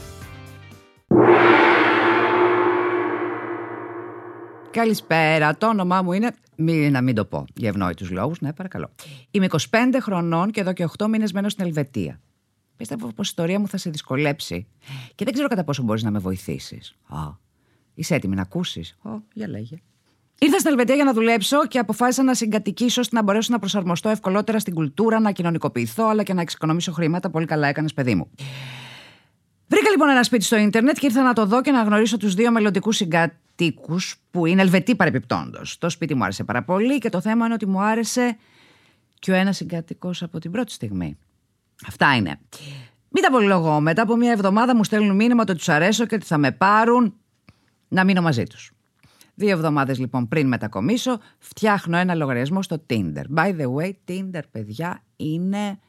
Καλησπέρα. 4.71 5.57
Το 5.57 5.67
όνομά 5.67 6.01
μου 6.01 6.13
είναι. 6.13 6.31
Μη, 6.55 6.89
να 6.89 7.01
μην 7.01 7.15
το 7.15 7.25
πω 7.25 7.45
για 7.55 7.69
ευνόητους 7.69 8.09
λόγους. 8.11 8.41
Ναι, 8.41 8.53
παρακαλώ. 8.53 8.89
Είμαι 9.31 9.47
25 9.49 9.57
χρονών 10.01 10.51
και 10.51 10.59
εδώ 10.61 10.73
και 10.73 10.87
8 10.97 11.07
μήνες 11.07 11.31
μένω 11.31 11.49
στην 11.49 11.65
Ελβετία. 11.65 12.19
Πίστευα 12.77 13.07
πως 13.07 13.15
η 13.17 13.21
ιστορία 13.21 13.59
μου 13.59 13.67
θα 13.67 13.77
σε 13.77 13.89
δυσκολέψει 13.89 14.67
και 15.15 15.25
δεν 15.25 15.33
ξέρω 15.33 15.47
κατά 15.47 15.63
πόσο 15.63 15.83
μπορείς 15.83 16.03
να 16.03 16.11
με 16.11 16.19
βοηθήσεις. 16.19 16.95
Α, 17.07 17.17
είσαι 17.93 18.15
έτοιμη 18.15 18.35
να 18.35 18.41
ακούσεις; 18.41 18.97
Ω, 19.01 19.09
για 19.33 19.47
λέγε. 19.47 19.81
Ήρθα 20.39 20.59
στην 20.59 20.71
Ελβετία 20.71 20.95
για 20.95 21.03
να 21.03 21.13
δουλέψω 21.13 21.67
και 21.67 21.79
αποφάσισα 21.79 22.23
να 22.23 22.33
συγκατοικήσω 22.33 23.01
ώστε 23.01 23.15
να 23.15 23.23
μπορέσω 23.23 23.51
να 23.51 23.59
προσαρμοστώ 23.59 24.09
ευκολότερα 24.09 24.59
στην 24.59 24.73
κουλτούρα, 24.73 25.19
να 25.19 25.31
κοινωνικοποιηθώ 25.31 26.07
αλλά 26.07 26.23
και 26.23 26.33
να 26.33 26.41
εξοικονομήσω 26.41 26.91
χρήματα. 26.91 27.29
Πολύ 27.29 27.45
καλά 27.45 27.67
έκανες, 27.67 27.93
παιδί 27.93 28.15
μου. 28.15 28.29
Βρήκα 29.67 29.89
λοιπόν 29.89 30.09
ένα 30.09 30.23
σπίτι 30.23 30.43
στο 30.43 30.57
ίντερνετ 30.57 30.97
και 30.99 31.05
ήρθα 31.05 31.23
να 31.23 31.33
το 31.33 31.45
δω 31.45 31.61
και 31.61 31.71
να 31.71 31.83
γνωρίσω 31.83 32.17
τους 32.17 32.33
δύο 32.33 32.51
μελλοντικούς 32.51 32.99
συγκατοίκου 33.55 33.97
που 34.31 34.45
είναι 34.45 34.61
Ελβετοί 34.61 34.95
παρεπιπτόντως. 34.95 35.77
Το 35.77 35.89
σπίτι 35.89 36.15
μου 36.15 36.23
άρεσε 36.23 36.43
πάρα 36.43 36.63
πολύ 36.63 36.97
και 36.97 37.09
το 37.09 37.21
θέμα 37.21 37.45
είναι 37.45 37.53
ότι 37.53 37.65
μου 37.65 37.81
άρεσε 37.81 38.37
και 39.19 39.31
ο 39.31 39.33
ένας 39.33 39.55
συγκάτοικος 39.55 40.23
από 40.23 40.39
την 40.39 40.51
πρώτη 40.51 40.71
στιγμή. 40.71 41.17
Αυτά 41.87 42.15
είναι. 42.15 42.39
Μην 43.09 43.23
τα 43.23 43.31
πολυλογώ. 43.31 43.81
Μετά 43.81 44.01
από 44.01 44.15
μία 44.15 44.31
εβδομάδα 44.31 44.75
μου 44.75 44.83
στέλνουν 44.83 45.15
μήνυμα 45.15 45.41
ότι 45.41 45.55
τους 45.55 45.69
αρέσω 45.69 46.05
και 46.05 46.15
ότι 46.15 46.25
θα 46.25 46.37
με 46.37 46.51
πάρουν 46.51 47.13
να 47.87 48.03
μείνω 48.03 48.21
μαζί 48.21 48.43
τους. 48.43 48.71
Δύο 49.35 49.49
εβδομάδες 49.49 49.99
λοιπόν 49.99 50.27
πριν 50.27 50.47
μετακομίσω, 50.47 51.19
φτιάχνω 51.39 51.97
ένα 51.97 52.15
λογαριασμό 52.15 52.61
στο 52.61 52.85
Tinder. 52.89 53.23
By 53.35 53.59
the 53.59 53.73
way, 53.73 53.91
Tinder, 54.07 54.41
παιδιά, 54.51 55.03
είναι 55.15 55.79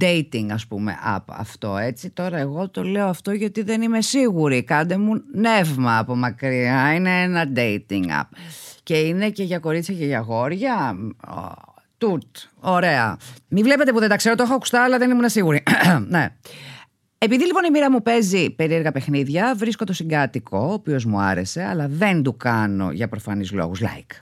dating 0.00 0.46
ας 0.50 0.66
πούμε 0.66 0.98
app 1.16 1.24
αυτό 1.26 1.76
έτσι. 1.76 2.10
Τώρα 2.10 2.38
εγώ 2.38 2.68
το 2.68 2.82
λέω 2.82 3.06
αυτό 3.06 3.32
γιατί 3.32 3.62
δεν 3.62 3.82
είμαι 3.82 4.00
σίγουρη. 4.00 4.62
Κάντε 4.62 4.96
μου 4.96 5.22
νεύμα 5.32 5.98
από 5.98 6.16
μακριά. 6.16 6.94
Είναι 6.94 7.22
ένα 7.22 7.52
dating 7.56 8.06
app. 8.20 8.28
Και 8.82 8.98
είναι 8.98 9.30
και 9.30 9.42
για 9.42 9.58
κορίτσια 9.58 9.94
και 9.94 10.04
για 10.04 10.18
γόρια. 10.18 10.96
Τούτ, 11.98 12.36
ωραία. 12.60 13.16
Μην 13.48 13.62
βλέπετε 13.62 13.92
που 13.92 13.98
δεν 13.98 14.08
τα 14.08 14.16
ξέρω. 14.16 14.34
Το 14.34 14.42
έχω 14.42 14.54
ακουστά 14.54 14.84
αλλά 14.84 14.98
δεν 14.98 15.10
ήμουν 15.10 15.28
σίγουρη. 15.28 15.62
Ναι. 16.08 16.28
Επειδή 17.18 17.44
λοιπόν 17.44 17.64
η 17.64 17.70
μοίρα 17.70 17.90
μου 17.90 18.02
παίζει 18.02 18.50
περίεργα 18.50 18.92
παιχνίδια, 18.92 19.54
βρίσκω 19.56 19.84
το 19.84 19.92
συγκάτοικο, 19.92 20.58
ο 20.58 20.72
οποίος 20.72 21.04
μου 21.04 21.20
άρεσε, 21.20 21.64
αλλά 21.64 21.88
δεν 21.88 22.22
του 22.22 22.36
κάνω 22.36 22.90
για 22.90 23.08
προφανείς 23.08 23.52
λόγους. 23.52 23.80
Like. 23.82 24.20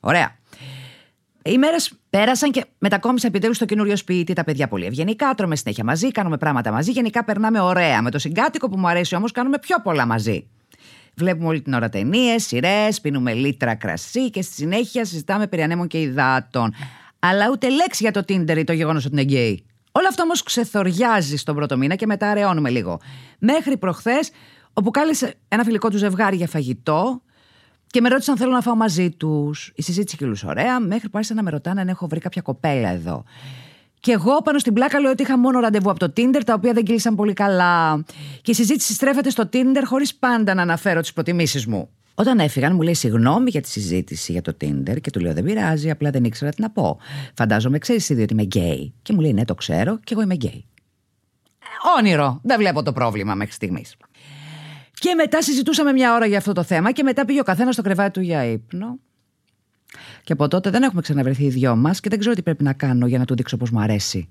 Ωραία. 0.00 0.36
Οι 1.42 1.58
μέρες 1.58 1.92
πέρασαν 2.10 2.50
και 2.50 2.64
μετακόμισα 2.78 3.26
επιτέλους 3.26 3.56
στο 3.56 3.64
καινούριο 3.64 3.96
σπίτι. 3.96 4.32
Τα 4.32 4.44
παιδιά 4.44 4.68
πολύ 4.68 4.84
ευγενικά, 4.84 5.34
τρώμε 5.34 5.56
συνέχεια 5.56 5.84
μαζί, 5.84 6.10
κάνουμε 6.10 6.36
πράγματα 6.36 6.72
μαζί. 6.72 6.90
Γενικά 6.90 7.24
περνάμε 7.24 7.60
ωραία. 7.60 8.02
Με 8.02 8.10
το 8.10 8.18
συγκάτοικο 8.18 8.68
που 8.68 8.78
μου 8.78 8.88
αρέσει 8.88 9.14
όμως, 9.14 9.32
κάνουμε 9.32 9.58
πιο 9.58 9.76
πολλά 9.82 10.06
μαζί. 10.06 10.46
Βλέπουμε 11.14 11.48
όλη 11.48 11.62
την 11.62 11.72
ώρα 11.72 11.88
ταινίες, 11.88 12.46
σειρές, 12.46 13.00
πίνουμε 13.00 13.32
λίτρα 13.32 13.74
κρασί 13.74 14.30
και 14.30 14.42
στη 14.42 14.54
συνέχεια 14.54 15.04
συζητάμε 15.04 15.46
περί 15.46 15.62
ανέμων 15.62 15.86
και 15.86 16.00
υδάτων. 16.00 16.74
Αλλά 17.18 17.50
ούτε 17.50 17.68
λέξη 17.68 18.02
για 18.02 18.12
το 18.12 18.20
Tinder 18.28 18.56
ή 18.56 18.64
το 18.64 18.72
γεγονός 18.72 19.04
ότι 19.04 19.12
είναι 19.12 19.22
γκέι. 19.22 19.64
Όλο 19.92 20.06
αυτό 20.08 20.22
όμως 20.22 20.42
ξεθοριάζει 20.42 21.36
στον 21.36 21.54
πρώτο 21.54 21.76
μήνα 21.76 21.94
και 21.94 22.06
μετά 22.06 22.30
αραιώνουμε 22.30 22.70
λίγο. 22.70 23.00
Μέχρι 23.38 23.76
προχθές, 23.76 24.30
όπου 24.72 24.90
κάλεσε 24.90 25.34
ένα 25.48 25.64
φιλικό 25.64 25.90
του 25.90 25.96
ζευγάρι 25.96 26.36
για 26.36 26.46
φαγητό 26.46 27.22
και 27.90 28.00
με 28.00 28.08
ρώτησαν 28.08 28.34
αν 28.34 28.40
θέλω 28.40 28.52
να 28.52 28.60
φάω 28.60 28.76
μαζί 28.76 29.10
τους. 29.10 29.72
Η 29.74 29.82
συζήτηση 29.82 30.16
κυλούσε 30.16 30.46
ωραία, 30.46 30.80
μέχρι 30.80 31.08
που 31.08 31.12
άρχισαν 31.14 31.36
να 31.36 31.42
με 31.42 31.50
ρωτάνε 31.50 31.80
αν 31.80 31.88
έχω 31.88 32.06
βρει 32.06 32.20
κάποια 32.20 32.42
κοπέλα 32.42 32.88
εδώ. 32.88 33.24
Και 34.00 34.12
εγώ 34.12 34.42
πάνω 34.42 34.58
στην 34.58 34.72
πλάκα 34.72 35.00
λέω 35.00 35.10
ότι 35.10 35.22
είχα 35.22 35.38
μόνο 35.38 35.60
ραντεβού 35.60 35.90
από 35.90 35.98
το 35.98 36.12
Tinder, 36.16 36.40
τα 36.44 36.54
οποία 36.54 36.72
δεν 36.72 36.84
κύλησαν 36.84 37.14
πολύ 37.14 37.32
καλά. 37.32 38.04
Και 38.42 38.50
η 38.50 38.54
συζήτηση 38.54 38.92
στρέφεται 38.92 39.30
στο 39.30 39.48
Tinder 39.52 39.82
χωρίς 39.84 40.14
πάντα 40.14 40.54
να 40.54 40.62
αναφέρω 40.62 41.00
τις 41.00 41.12
προτιμήσεις 41.12 41.66
μου. 41.66 41.88
Όταν 42.14 42.38
έφυγαν, 42.38 42.74
μου 42.74 42.82
λέει 42.82 42.94
συγγνώμη 42.94 43.50
για 43.50 43.60
τη 43.60 43.68
συζήτηση 43.68 44.32
για 44.32 44.42
το 44.42 44.56
Tinder 44.60 45.00
και 45.00 45.10
του 45.10 45.20
λέω 45.20 45.32
δεν 45.32 45.44
πειράζει, 45.44 45.90
απλά 45.90 46.10
δεν 46.10 46.24
ήξερα 46.24 46.50
τι 46.50 46.60
να 46.60 46.70
πω. 46.70 46.98
Φαντάζομαι, 47.34 47.78
ξέρεις 47.78 48.08
ήδη 48.08 48.22
ότι 48.22 48.32
είμαι 48.32 48.42
γκέι. 48.42 48.94
Και 49.02 49.12
μου 49.12 49.20
λέει 49.20 49.32
ναι, 49.32 49.44
το 49.44 49.54
ξέρω 49.54 49.98
και 50.04 50.12
εγώ 50.12 50.22
είμαι 50.22 50.34
γκέι. 50.34 50.64
Όνειρο. 51.98 52.40
Δεν 52.42 52.58
βλέπω 52.58 52.82
το 52.82 52.92
πρόβλημα 52.92 53.34
μέχρι 53.34 53.52
στιγμής. 53.52 53.96
Και 54.98 55.14
μετά 55.14 55.42
συζητούσαμε 55.42 55.92
μια 55.92 56.14
ώρα 56.14 56.26
για 56.26 56.38
αυτό 56.38 56.52
το 56.52 56.62
θέμα 56.62 56.92
και 56.92 57.02
μετά 57.02 57.24
πήγε 57.24 57.40
ο 57.40 57.42
καθένας 57.42 57.74
στο 57.74 57.82
κρεβάτι 57.82 58.10
του 58.10 58.20
για 58.20 58.44
ύπνο. 58.44 58.98
Και 60.24 60.32
από 60.32 60.48
τότε 60.48 60.70
δεν 60.70 60.82
έχουμε 60.82 61.00
ξαναβρεθεί 61.00 61.44
οι 61.44 61.48
δυο 61.48 61.76
μας 61.76 62.00
και 62.00 62.08
δεν 62.08 62.18
ξέρω 62.18 62.34
τι 62.34 62.42
πρέπει 62.42 62.62
να 62.64 62.72
κάνω 62.72 63.06
για 63.06 63.18
να 63.18 63.24
του 63.24 63.34
δείξω 63.34 63.56
πως 63.56 63.66
μου 63.72 63.80
αρέσει. 63.80 64.28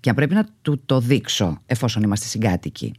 Και 0.00 0.08
αν 0.08 0.14
πρέπει 0.14 0.34
να 0.34 0.46
του 0.62 0.82
το 0.86 1.00
δείξω 1.00 1.62
εφόσον 1.66 2.02
είμαστε 2.02 2.26
συγκάτοικοι. 2.26 2.94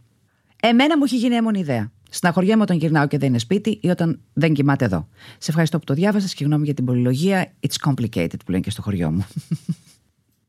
Εμένα 0.61 0.97
μου 0.97 1.03
έχει 1.03 1.17
γίνει 1.17 1.35
έμονη 1.35 1.59
ιδέα. 1.59 1.91
Συναχωριέμαι 2.09 2.61
όταν 2.61 2.77
γυρνάω 2.77 3.07
και 3.07 3.17
δεν 3.17 3.29
είναι 3.29 3.37
σπίτι 3.37 3.79
ή 3.81 3.89
όταν 3.89 4.19
δεν 4.33 4.53
κοιμάται 4.53 4.85
εδώ. 4.85 5.07
Σε 5.37 5.49
ευχαριστώ 5.49 5.77
που 5.77 5.83
το 5.83 5.93
διάβασες 5.93 6.33
και 6.33 6.43
γνώμη 6.43 6.65
για 6.65 6.73
την 6.73 6.85
πολυλογία. 6.85 7.53
It's 7.67 7.89
complicated 7.89 8.39
που 8.45 8.51
λένε 8.51 8.63
και 8.63 8.69
στο 8.69 8.81
χωριό 8.81 9.11
μου. 9.11 9.25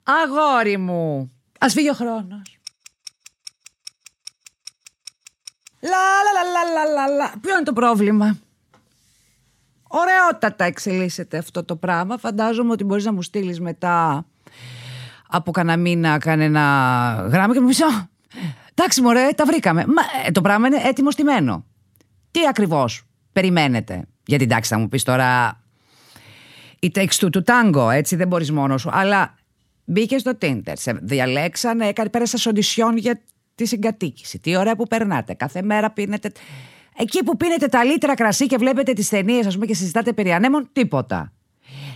Αγόρι 0.02 0.76
μου! 0.76 1.30
Α 1.58 1.68
φύγει 1.68 1.90
ο 1.90 1.94
χρόνος. 1.94 2.61
Λα, 5.82 5.90
λα, 5.90 6.74
λα, 6.74 6.84
λα, 6.94 7.06
λα, 7.16 7.32
Ποιο 7.40 7.54
είναι 7.54 7.62
το 7.62 7.72
πρόβλημα; 7.72 8.38
Ωραιότατα 9.88 10.64
εξελίσσεται 10.64 11.38
αυτό 11.38 11.64
το 11.64 11.76
πράγμα. 11.76 12.18
Φαντάζομαι 12.18 12.72
ότι 12.72 12.84
μπορείς 12.84 13.04
να 13.04 13.12
μου 13.12 13.22
στείλεις 13.22 13.60
μετά 13.60 14.26
από 15.28 15.50
κανένα 15.50 15.80
μήνα 15.80 16.18
κανένα 16.18 16.60
γράμμα 17.30 17.54
και 17.54 17.60
μου 17.60 17.66
πεις 17.66 17.82
Εντάξει 18.74 19.00
μωρέ, 19.00 19.28
τα 19.36 19.44
βρήκαμε. 19.44 19.84
Μα, 19.86 20.02
ε, 20.26 20.30
το 20.30 20.40
πράγμα 20.40 20.66
είναι 20.66 20.80
έτοιμο 20.84 21.10
στημένο. 21.10 21.64
Τι 22.30 22.40
ακριβώς 22.48 23.06
περιμένετε; 23.32 24.04
Γιατί 24.26 24.44
εντάξει 24.44 24.70
θα 24.74 24.78
μου 24.78 24.88
πεις 24.88 25.02
τώρα 25.02 25.60
η 26.80 26.92
takes 26.94 27.14
two 27.20 27.28
του 27.32 27.44
tango, 27.46 27.88
έτσι 27.92 28.16
δεν 28.16 28.28
μπορείς 28.28 28.52
μόνος 28.52 28.80
σου. 28.80 28.90
Αλλά 28.92 29.34
μπήκες 29.84 30.20
στο 30.20 30.32
Tinder, 30.40 30.72
σε 30.72 30.92
διαλέξανε, 30.92 31.86
έκανε, 31.86 32.08
πέρασε 32.08 32.48
οντισιόν 32.48 32.96
για 32.96 33.20
τη 33.54 33.64
συγκατοίκηση. 33.66 34.38
Τι 34.38 34.56
ωραία 34.56 34.76
που 34.76 34.86
περνάτε. 34.86 35.34
Κάθε 35.34 35.62
μέρα 35.62 35.90
πίνετε. 35.90 36.32
Εκεί 36.96 37.24
που 37.24 37.36
πίνετε 37.36 37.66
τα 37.66 37.84
λίτρα 37.84 38.14
κρασί 38.14 38.46
και 38.46 38.56
βλέπετε 38.56 38.92
τις 38.92 39.08
ταινίες, 39.08 39.46
ας 39.46 39.54
πούμε, 39.54 39.66
και 39.66 39.74
συζητάτε 39.74 40.12
περί 40.12 40.32
ανέμων, 40.32 40.68
τίποτα. 40.72 41.32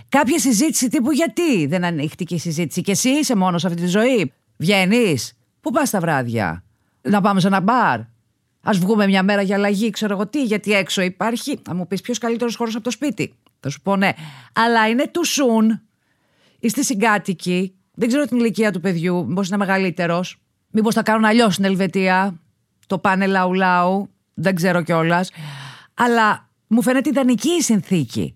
Κάποια 0.09 0.39
συζήτηση 0.39 0.89
τύπου 0.89 1.11
γιατί 1.11 1.65
δεν 1.65 1.83
ανοίχτηκε 1.83 2.35
η 2.35 2.39
συζήτηση. 2.39 2.81
Και 2.81 2.91
εσύ 2.91 3.09
είσαι 3.09 3.35
μόνος 3.35 3.61
σε 3.61 3.67
αυτή 3.67 3.81
τη 3.81 3.87
ζωή; 3.87 4.33
Βγαίνεις; 4.57 5.33
Πού 5.61 5.71
πας 5.71 5.89
τα 5.89 5.99
βράδια; 5.99 6.63
Να 7.01 7.21
πάμε 7.21 7.39
σε 7.39 7.47
ένα 7.47 7.59
μπαρ; 7.59 7.99
Α 8.61 8.71
βγούμε 8.73 9.05
μια 9.05 9.23
μέρα 9.23 9.41
για 9.41 9.55
αλλαγή, 9.55 9.89
ξέρω 9.89 10.13
εγώ 10.13 10.27
τι, 10.27 10.43
γιατί 10.43 10.73
έξω 10.73 11.01
υπάρχει. 11.01 11.59
Θα 11.63 11.73
μου 11.73 11.87
πεις 11.87 12.01
ποιος 12.01 12.17
καλύτερος 12.17 12.55
χώρος 12.55 12.75
από 12.75 12.83
το 12.83 12.91
σπίτι; 12.91 13.33
Θα 13.59 13.69
σου 13.69 13.81
πω 13.81 13.95
ναι. 13.95 14.09
Αλλά 14.53 14.89
είναι 14.89 15.07
του 15.07 15.25
σουν. 15.25 15.81
Είστε 16.59 16.81
συγκάτοικοι. 16.81 17.75
Δεν 17.93 18.07
ξέρω 18.07 18.25
την 18.25 18.37
ηλικία 18.37 18.71
του 18.71 18.79
παιδιού. 18.79 19.25
Μήπως 19.27 19.47
είναι 19.47 19.57
μεγαλύτερος. 19.57 20.41
Μήπως 20.79 20.93
θα 20.93 21.03
κάνουν 21.03 21.25
αλλιώς 21.25 21.53
στην 21.53 21.65
Ελβετία. 21.65 22.39
Το 22.87 22.99
πάνε 22.99 23.25
λαού 23.25 23.53
λαού. 23.53 24.09
Δεν 24.33 24.55
ξέρω 24.55 24.81
κιόλας. 24.81 25.31
Αλλά 25.93 26.49
μου 26.67 26.81
φαίνεται 26.81 27.09
ιδανική 27.09 27.49
η 27.49 27.61
συνθήκη. 27.61 28.35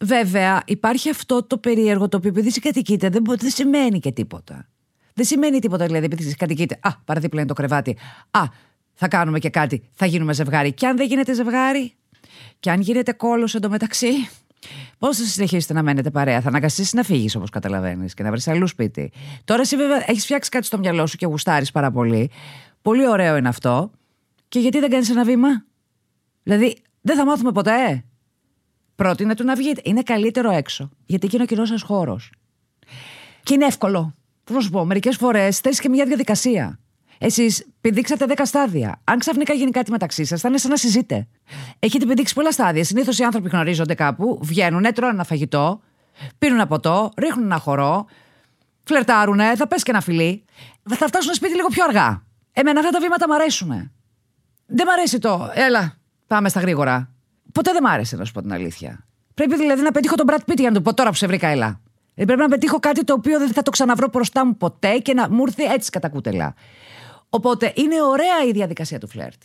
Βέβαια, 0.00 0.62
υπάρχει 0.66 1.10
αυτό 1.10 1.46
το 1.46 1.58
περίεργο 1.58 2.08
το 2.08 2.16
οποίο 2.16 2.30
επειδή 2.30 2.50
συγκατοικείται 2.50 3.08
δεν, 3.08 3.24
δεν 3.26 3.50
σημαίνει 3.50 3.98
και 3.98 4.12
τίποτα. 4.12 4.68
Δεν 5.14 5.24
σημαίνει 5.24 5.58
τίποτα 5.58 5.86
δηλαδή 5.86 6.04
επειδή 6.04 6.22
συγκατοικείται. 6.22 6.78
Α, 6.80 6.90
παραδίπλα 7.04 7.40
είναι 7.40 7.48
το 7.48 7.54
κρεβάτι. 7.54 7.96
Α, 8.30 8.42
θα 8.94 9.08
κάνουμε 9.08 9.38
και 9.38 9.50
κάτι. 9.50 9.82
Θα 9.92 10.06
γίνουμε 10.06 10.32
ζευγάρι. 10.32 10.72
Και 10.72 10.86
αν 10.86 10.96
δεν 10.96 11.06
γίνεται 11.06 11.34
ζευγάρι, 11.34 11.94
και 12.60 12.70
αν 12.70 12.80
γίνεται 12.80 13.12
κόλος 13.12 13.54
εντωμεταξύ, 13.54 14.12
Πώ 14.98 15.14
θα 15.14 15.24
συνεχίσετε 15.24 15.72
να 15.72 15.82
μένετε 15.82 16.10
παρέα, 16.10 16.40
θα 16.40 16.48
αναγκαστείς 16.48 16.92
να 16.92 17.02
φύγεις 17.02 17.34
όπω 17.36 17.46
καταλαβαίνεις 17.48 18.14
και 18.14 18.22
να 18.22 18.30
βρεις 18.30 18.48
αλλού 18.48 18.66
σπίτι. 18.66 19.12
Τώρα 19.44 19.60
εσύ 19.60 19.76
βέβαια 19.76 20.04
έχεις 20.06 20.24
φτιάξει 20.24 20.50
κάτι 20.50 20.66
στο 20.66 20.78
μυαλό 20.78 21.06
σου 21.06 21.16
και 21.16 21.26
γουστάρεις 21.26 21.70
πάρα 21.70 21.90
πολύ. 21.90 22.30
Πολύ 22.82 23.08
ωραίο 23.08 23.36
είναι 23.36 23.48
αυτό. 23.48 23.90
Και 24.48 24.58
γιατί 24.58 24.78
δεν 24.80 24.90
κάνεις 24.90 25.10
ένα 25.10 25.24
βήμα; 25.24 25.48
Δηλαδή, 26.42 26.76
δεν 27.00 27.16
θα 27.16 27.24
μάθουμε 27.24 27.52
ποτέ. 27.52 28.04
πρότεινε 28.94 29.34
του 29.34 29.44
να 29.44 29.54
βγείτε. 29.54 29.80
Είναι 29.84 30.02
καλύτερο 30.02 30.50
έξω. 30.50 30.90
Γιατί 31.06 31.26
εκεί 31.26 31.34
είναι 31.34 31.44
ο 31.44 31.46
κοινός 31.46 31.68
σας 31.68 31.82
χώρος. 31.82 32.32
Και 33.42 33.54
είναι 33.54 33.64
εύκολο. 33.64 34.14
Πώς 34.44 34.56
να 34.56 34.62
σου 34.62 34.70
πω, 34.70 34.84
μερικές 34.84 35.16
φορές 35.16 35.58
θέλει 35.58 35.76
και 35.76 35.88
μια 35.88 36.04
διαδικασία. 36.04 36.78
Εσείς 37.24 37.66
πηδήξατε 37.80 38.26
10 38.28 38.32
στάδια. 38.44 39.00
Αν 39.04 39.18
ξαφνικά 39.18 39.52
γίνει 39.54 39.70
κάτι 39.70 39.90
μεταξύ 39.90 40.24
σας, 40.24 40.40
θα 40.40 40.48
είναι 40.48 40.58
σαν 40.58 40.70
να 40.70 40.76
συζείτε. 40.76 41.26
Έχετε 41.78 42.06
πηδήξει 42.06 42.34
πολλά 42.34 42.52
στάδια. 42.52 42.84
Συνήθως 42.84 43.18
οι 43.18 43.22
άνθρωποι 43.22 43.48
γνωρίζονται 43.48 43.94
κάπου, 43.94 44.38
βγαίνουν, 44.42 44.92
τρώνε 44.94 45.12
ένα 45.12 45.24
φαγητό, 45.24 45.80
πίνουν 46.38 46.56
ένα 46.56 46.66
ποτό, 46.66 47.10
ρίχνουν 47.16 47.44
ένα 47.44 47.58
χορό, 47.58 48.06
φλερτάρουνε, 48.84 49.56
θα 49.56 49.66
πέσει 49.66 49.84
και 49.84 49.90
ένα 49.90 50.00
φιλί. 50.00 50.44
Θα 50.88 51.06
φτάσουν 51.06 51.34
σπίτι 51.34 51.54
λίγο 51.54 51.68
πιο 51.68 51.84
αργά. 51.84 52.22
Εμένα 52.52 52.80
αυτά 52.80 52.90
τα 52.90 53.00
βήματα 53.00 53.28
μ' 53.28 53.32
αρέσουν. 53.32 53.90
Δεν 54.66 54.86
μ' 54.86 54.90
αρέσει 54.90 55.18
το. 55.18 55.50
Έλα, 55.54 55.98
πάμε 56.26 56.48
στα 56.48 56.60
γρήγορα. 56.60 57.10
Ποτέ 57.52 57.72
δεν 57.72 57.82
μ' 57.82 57.86
άρεσε, 57.86 58.16
να 58.16 58.24
σου 58.24 58.32
πω 58.32 58.40
την 58.40 58.52
αλήθεια. 58.52 59.06
Πρέπει 59.34 59.56
δηλαδή 59.56 59.82
να 59.82 59.90
πετύχω 59.90 60.14
τον 60.14 60.26
Brad 60.30 60.50
Pitt 60.50 60.56
για 60.58 60.70
να 60.70 60.76
του 60.76 60.82
πω 60.82 60.94
τώρα 60.94 61.10
που 61.10 61.16
σε 61.16 61.26
βρήκα, 61.26 61.48
έλα. 61.48 61.80
Ε, 62.14 62.24
πρέπει 62.24 62.40
να 62.40 62.48
πετύχω 62.48 62.78
κάτι 62.78 63.04
το 63.04 63.12
οποίο 63.12 63.38
δεν 63.38 63.52
θα 63.52 63.62
το 63.62 63.70
ξαναβρω 63.70 64.08
μπροστά 64.12 64.46
μου 64.46 64.56
ποτέ 64.56 64.98
και 64.98 65.14
να 65.14 65.28
μου 65.30 65.42
έρθει 65.46 65.64
έτσι 65.64 65.90
κατά 65.90 66.08
κούτελα. 66.08 66.54
Οπότε 67.34 67.72
είναι 67.76 68.02
ωραία 68.02 68.44
η 68.48 68.52
διαδικασία 68.52 68.98
του 68.98 69.08
φλερτ. 69.08 69.42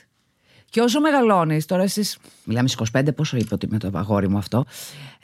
Και 0.70 0.82
όσο 0.82 1.00
μεγαλώνεις, 1.00 1.66
τώρα 1.66 1.84
εσείς. 1.84 2.18
Μιλάμε 2.44 2.68
στις 2.68 2.90
25, 2.94 3.16
πόσο 3.16 3.38
είπε 3.38 3.54
ότι 3.54 3.68
με 3.70 3.78
το 3.78 3.92
αγόρι 3.94 4.28
μου 4.28 4.38
αυτό. 4.38 4.66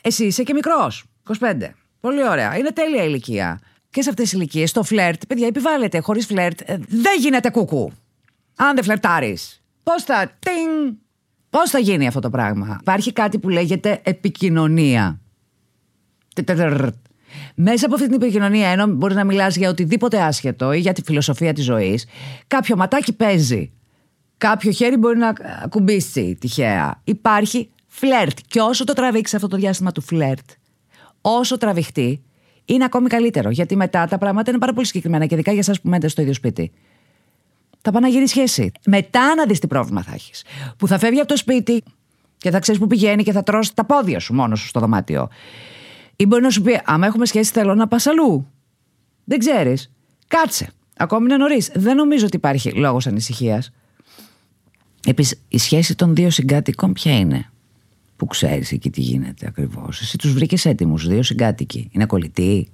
Εσύ 0.02 0.26
είσαι 0.26 0.44
και 0.44 0.54
μικρός. 0.54 1.04
25. 1.40 1.70
Πολύ 2.00 2.28
ωραία. 2.28 2.58
Είναι 2.58 2.72
τέλεια 2.72 3.04
ηλικία. 3.04 3.60
Και 3.90 4.02
σε 4.02 4.10
αυτές 4.10 4.30
τις 4.30 4.34
ηλικίες 4.34 4.72
το 4.72 4.84
φλερτ, 4.84 5.26
παιδιά, 5.28 5.48
επιβάλλεται. 5.48 6.00
Χωρίς 6.00 6.26
φλερτ 6.26 6.62
ε, 6.66 6.78
δεν 6.88 7.20
γίνεται 7.20 7.50
κούκου. 7.50 7.92
Αν 8.56 8.76
δεν 8.76 8.84
φλερτάρεις. 8.84 9.62
Πώς 9.84 10.04
θα. 10.04 10.32
Τινγκ! 10.40 10.94
Πώς 11.50 11.70
θα 11.70 11.80
γίνει 11.80 12.08
αυτό 12.08 12.20
το 12.20 12.30
πράγμα. 12.30 12.78
Υπάρχει 12.80 13.14
κάτι 13.14 13.40
που 13.40 13.50
λέγεται 13.50 14.02
επικοινωνία. 14.04 15.20
Μέσα 17.56 17.86
από 17.86 17.96
αυτή 17.96 18.08
την 18.08 18.22
επικοινωνία, 18.22 18.68
ενώ 18.68 18.88
μπορεί 18.88 19.14
να 19.14 19.24
μιλάς 19.24 19.56
για 19.56 19.70
οτιδήποτε 19.70 20.22
άσχετο 20.22 20.74
ή 20.74 20.80
για 20.80 20.94
τη 20.94 21.02
φιλοσοφία 21.02 21.54
της 21.54 21.64
ζωής, 21.64 22.06
κάποιο 22.48 22.76
ματάκι 22.76 23.14
παίζει. 23.14 23.72
Κάποιο 24.38 24.72
χέρι 24.72 24.98
μπορεί 24.98 25.18
να 25.18 25.34
κουμπίσει 25.70 26.36
τυχαία. 26.40 27.02
Υπάρχει 27.04 27.70
φλερτ. 27.88 28.38
Και 28.48 28.60
όσο 28.60 28.84
το 28.84 28.94
τραβήξεις 28.94 29.36
αυτό 29.36 29.48
το 29.48 29.58
διάστημα 29.58 29.92
του 29.92 30.02
φλερτ, 30.02 30.50
όσο 31.22 31.58
τραβηχτεί, 31.58 32.24
είναι 32.66 32.84
ακόμη 32.84 33.10
καλύτερο. 33.10 33.50
Γιατί 33.50 33.76
μετά 33.76 34.06
τα 34.06 34.18
πράγματα 34.18 34.50
είναι 34.50 34.60
πάρα 34.60 34.74
πολύ 34.74 34.86
συγκεκριμένα 34.86 35.26
και 35.26 35.34
ειδικά 35.34 35.52
για 35.52 35.60
εσάς 35.60 35.82
που 35.82 35.90
μένετε 35.90 36.08
στο 36.08 36.22
ίδιο 36.22 36.34
σπίτι. 36.34 36.72
Θα 37.82 37.92
πάει 37.92 38.02
να 38.02 38.08
γίνει 38.08 38.28
σχέση. 38.28 38.72
Μετά 38.86 39.36
να 39.36 39.46
δεις 39.46 39.60
τι 39.60 39.68
πρόβλημα 39.68 40.04
θα 40.04 40.12
έχεις. 40.14 40.44
Που 40.78 40.88
θα 40.88 40.98
φεύγει 40.98 41.20
από 41.20 41.28
το 41.28 41.38
σπίτι 41.38 41.84
και 42.38 42.52
θα 42.52 42.60
ξέρεις 42.60 42.82
που 42.82 42.88
πηγαίνει 42.88 43.24
και 43.24 43.32
θα 43.32 43.44
τρώσει 43.44 43.76
τα 43.76 43.86
πόδια 43.86 44.20
σου 44.20 44.34
μόνος 44.34 44.60
σου 44.60 44.68
στο 44.68 44.80
δωμάτιο. 44.80 45.28
Ή 46.24 46.26
μπορεί 46.26 46.42
να 46.42 46.50
σου 46.50 46.62
πει: 46.62 46.82
Άμα 46.86 47.06
έχουμε 47.06 47.26
σχέση, 47.26 47.52
θέλω 47.52 47.76
να 47.76 47.88
πας 47.88 48.08
αλλού. 48.08 48.48
Δεν 49.24 49.40
ξέρεις. 49.40 49.92
Κάτσε. 50.28 50.70
Ακόμη 50.98 51.26
είναι 51.26 51.38
νωρίς. 51.38 51.72
Δεν 51.76 51.96
νομίζω 51.96 52.26
ότι 52.26 52.36
υπάρχει 52.36 52.72
λόγος 52.72 53.08
ανησυχίας. 53.08 53.72
Επίσης, 55.06 55.42
η 55.48 55.58
σχέση 55.58 55.96
των 55.96 56.16
δύο 56.16 56.30
συγκάτοικων 56.30 56.94
ποια 56.94 57.18
είναι; 57.18 57.50
Που 58.16 58.26
ξέρεις 58.26 58.72
εκεί 58.72 58.90
τι 58.90 59.02
γίνεται 59.02 59.48
ακριβώς. 59.48 60.02
Εσύ 60.02 60.18
τους 60.18 60.34
βρήκες 60.34 60.66
έτοιμους, 60.66 61.08
δύο 61.08 61.24
συγκάτοικοι. 61.24 61.90
Είναι 61.92 62.06
κολλητοί. 62.06 62.70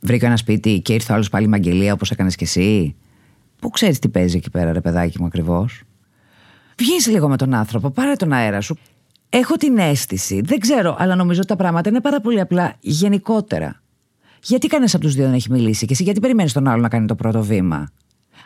Βρήκα 0.00 0.26
ένα 0.26 0.36
σπίτι 0.36 0.80
και 0.80 0.92
ήρθε 0.92 1.12
ο 1.12 1.14
άλλος 1.14 1.28
πάλι 1.28 1.46
μαγγελία 1.46 1.92
όπως 1.92 2.10
έκανες 2.10 2.36
κι 2.36 2.44
εσύ. 2.44 2.96
Πού 3.60 3.70
ξέρεις 3.70 3.98
τι 3.98 4.08
παίζει 4.08 4.36
εκεί 4.36 4.50
πέρα, 4.50 4.72
ρε 4.72 4.80
παιδάκι 4.80 5.20
μου 5.20 5.26
ακριβώς; 5.26 5.82
Βγεις 6.78 7.06
λίγο 7.06 7.28
με 7.28 7.36
τον 7.36 7.54
άνθρωπο, 7.54 7.90
πάρε 7.90 8.12
τον 8.12 8.32
αέρα 8.32 8.60
σου. 8.60 8.78
Έχω 9.30 9.56
την 9.56 9.78
αίσθηση, 9.78 10.40
δεν 10.40 10.58
ξέρω, 10.58 10.96
αλλά 10.98 11.14
νομίζω 11.14 11.38
ότι 11.38 11.48
τα 11.48 11.56
πράγματα 11.56 11.88
είναι 11.88 12.00
πάρα 12.00 12.20
πολύ 12.20 12.40
απλά 12.40 12.74
γενικότερα. 12.80 13.82
Γιατί 14.42 14.66
κανένας 14.66 14.94
από 14.94 15.04
τους 15.04 15.14
δύο 15.14 15.24
δεν 15.24 15.34
έχει 15.34 15.50
μιλήσει 15.52 15.86
και 15.86 15.92
εσύ 15.92 16.02
γιατί 16.02 16.20
περιμένεις 16.20 16.52
τον 16.52 16.68
άλλο 16.68 16.80
να 16.80 16.88
κάνει 16.88 17.06
το 17.06 17.14
πρώτο 17.14 17.42
βήμα; 17.42 17.88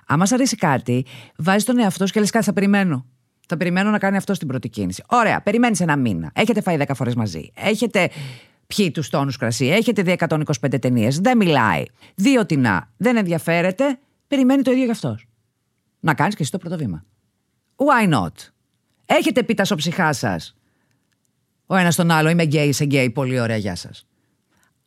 Άμα 0.07 0.27
σ' 0.27 0.33
αρέσει 0.33 0.57
κάτι, 0.57 1.05
βάζεις 1.37 1.65
τον 1.65 1.79
εαυτό 1.79 2.07
σου 2.07 2.13
και 2.13 2.21
λες 2.21 2.31
κάτι, 2.31 2.45
θα 2.45 2.53
περιμένω. 2.53 3.07
Θα 3.47 3.57
περιμένω 3.57 3.91
να 3.91 3.99
κάνει 3.99 4.17
αυτό 4.17 4.35
στην 4.35 4.49
πρώτη 4.49 4.69
κίνηση. 4.69 5.03
Ωραία, 5.07 5.43
περιμένεις 5.43 5.81
ένα 5.81 5.97
μήνα. 5.97 6.31
Έχετε 6.35 6.61
φάει 6.61 6.77
10 6.77 6.95
φορές 6.95 7.15
μαζί. 7.15 7.51
Έχετε 7.55 8.11
πιει 8.67 8.91
τους 8.91 9.09
τόνους 9.09 9.37
κρασί. 9.37 9.67
Έχετε 9.67 10.03
δει 10.03 10.11
125 10.11 10.79
ταινίες. 10.81 11.19
Δεν 11.19 11.37
μιλάει. 11.37 11.83
Δύο 12.15 12.47
τεινά. 12.47 12.91
Δεν 12.97 13.17
ενδιαφέρεται. 13.17 13.99
Περιμένει 14.29 14.63
το 14.63 14.71
ίδιο 14.71 14.83
για 14.85 14.93
αυτός. 14.93 15.27
Να 16.01 16.15
κάνεις 16.15 16.35
και 16.35 16.43
εσύ 16.43 16.51
το 16.51 16.59
πρώτο 16.59 16.77
βήμα. 16.77 17.05
Why 17.77 18.13
not? 18.15 18.33
Έχετε 19.07 19.43
πει 19.43 19.55
τα 19.55 19.65
σοψυχά 19.65 20.13
σας 20.13 20.57
ο 21.67 21.77
ένας 21.77 21.97
τον 21.97 22.11
άλλο. 22.11 22.29
Είμαι 22.29 22.45
γκέι, 22.45 22.69
είσαι 22.69 22.85
γκέι. 22.85 23.11
Πολύ 23.11 23.41
ωραία, 23.41 23.57
γεια 23.57 23.75
σας. 23.75 24.07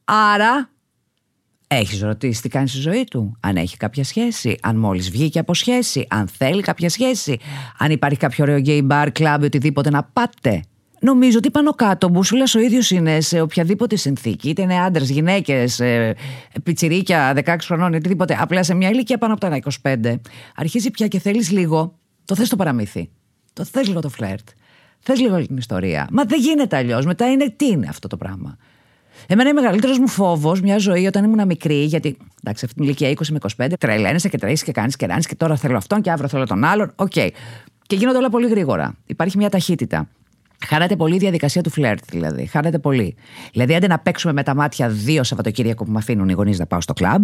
Άρα, 0.05 0.69
έχεις 1.67 2.01
ρωτήσει 2.01 2.41
τι 2.41 2.49
κάνει 2.49 2.67
στη 2.67 2.79
ζωή 2.79 3.03
του. 3.03 3.37
Αν 3.39 3.55
έχει 3.55 3.77
κάποια 3.77 4.03
σχέση. 4.03 4.57
Αν 4.61 4.75
μόλις 4.75 5.11
βγήκε 5.11 5.39
από 5.39 5.53
σχέση. 5.53 6.05
Αν 6.09 6.27
θέλει 6.27 6.61
κάποια 6.61 6.89
σχέση. 6.89 7.39
Αν 7.77 7.91
υπάρχει 7.91 8.17
κάποιο 8.17 8.43
ωραίο 8.43 8.57
γκέι 8.57 8.87
bar, 8.89 9.07
club, 9.19 9.37
οτιδήποτε 9.41 9.89
να 9.89 10.03
πάτε. 10.03 10.63
Νομίζω 10.99 11.37
ότι 11.37 11.51
πάνω 11.51 11.71
κάτω 11.71 12.09
μπούσουλας 12.09 12.55
ο 12.55 12.59
ίδιος 12.59 12.91
είναι 12.91 13.21
σε 13.21 13.41
οποιαδήποτε 13.41 13.95
συνθήκη. 13.95 14.49
Είτε 14.49 14.61
είναι 14.61 14.79
άντρες, 14.79 15.09
γυναίκες, 15.09 15.79
ε, 15.79 16.15
πιτσιρίκια, 16.63 17.33
16 17.33 17.55
χρονών, 17.65 17.93
οτιδήποτε. 17.93 18.37
Απλά 18.39 18.63
σε 18.63 18.73
μια 18.73 18.89
ηλικία 18.89 19.17
πάνω 19.17 19.33
από 19.33 19.41
τα 19.41 19.55
25, 19.55 20.21
αρχίζει 20.55 20.91
πια 20.91 21.07
και 21.07 21.19
θέλεις 21.19 21.51
λίγο. 21.51 21.99
Το 22.25 22.35
θες 22.35 22.49
το 22.49 22.55
παραμύθι. 22.55 23.09
Το 23.53 23.63
θες 23.65 23.87
λίγο 23.87 23.99
το 23.99 24.09
φλερτ. 24.09 24.47
Θες 25.07 25.19
λίγο 25.19 25.45
την 25.45 25.57
ιστορία. 25.57 26.07
Μα 26.11 26.23
δεν 26.23 26.39
γίνεται 26.39 26.77
αλλιώς. 26.77 27.05
Μετά 27.05 27.31
είναι 27.31 27.53
τι 27.55 27.65
είναι 27.65 27.87
αυτό 27.89 28.07
το 28.07 28.17
πράγμα. 28.17 28.57
Εμένα 29.27 29.49
ο 29.49 29.53
μεγαλύτερος 29.53 29.99
μου 29.99 30.07
φόβος, 30.07 30.61
μια 30.61 30.77
ζωή 30.77 31.05
όταν 31.05 31.23
ήμουν 31.23 31.45
μικρή, 31.45 31.83
γιατί 31.83 32.17
εντάξει, 32.43 32.65
αυτή 32.65 32.77
την 32.77 32.83
ηλικία 32.83 33.09
20 33.09 33.13
με 33.29 33.37
25, 33.65 33.73
τρελαίνεσαι 33.79 34.29
και 34.29 34.37
τρέχεις 34.37 34.63
και 34.63 34.71
κάνεις 34.71 34.95
και 34.95 35.05
ράνεις 35.05 35.27
και 35.27 35.35
τώρα 35.35 35.55
θέλω 35.55 35.77
αυτόν 35.77 36.01
και 36.01 36.11
αύριο 36.11 36.29
θέλω 36.29 36.45
τον 36.45 36.63
άλλον. 36.63 36.91
OK. 36.95 37.11
Okay. 37.15 37.29
Και 37.87 37.95
γίνονται 37.95 38.17
όλα 38.17 38.29
πολύ 38.29 38.47
γρήγορα. 38.47 38.95
Υπάρχει 39.05 39.37
μια 39.37 39.49
ταχύτητα. 39.49 40.07
Χάνεται 40.65 40.95
πολύ 40.95 41.15
η 41.15 41.17
διαδικασία 41.17 41.61
του 41.61 41.69
φλερτ, 41.69 42.03
δηλαδή. 42.09 42.45
Χάνεται 42.45 42.79
πολύ. 42.79 43.15
Δηλαδή, 43.51 43.75
άντε 43.75 43.87
να 43.87 43.99
παίξουμε 43.99 44.33
με 44.33 44.43
τα 44.43 44.55
μάτια 44.55 44.89
δύο 44.89 45.23
Σαββατοκύριακο 45.23 45.85
που 45.85 45.91
με 45.91 45.97
αφήνουν 45.97 46.29
οι 46.29 46.33
γονείς 46.33 46.59
να 46.59 46.65
πάω 46.65 46.81
στο 46.81 46.93
κλαμπ. 46.93 47.23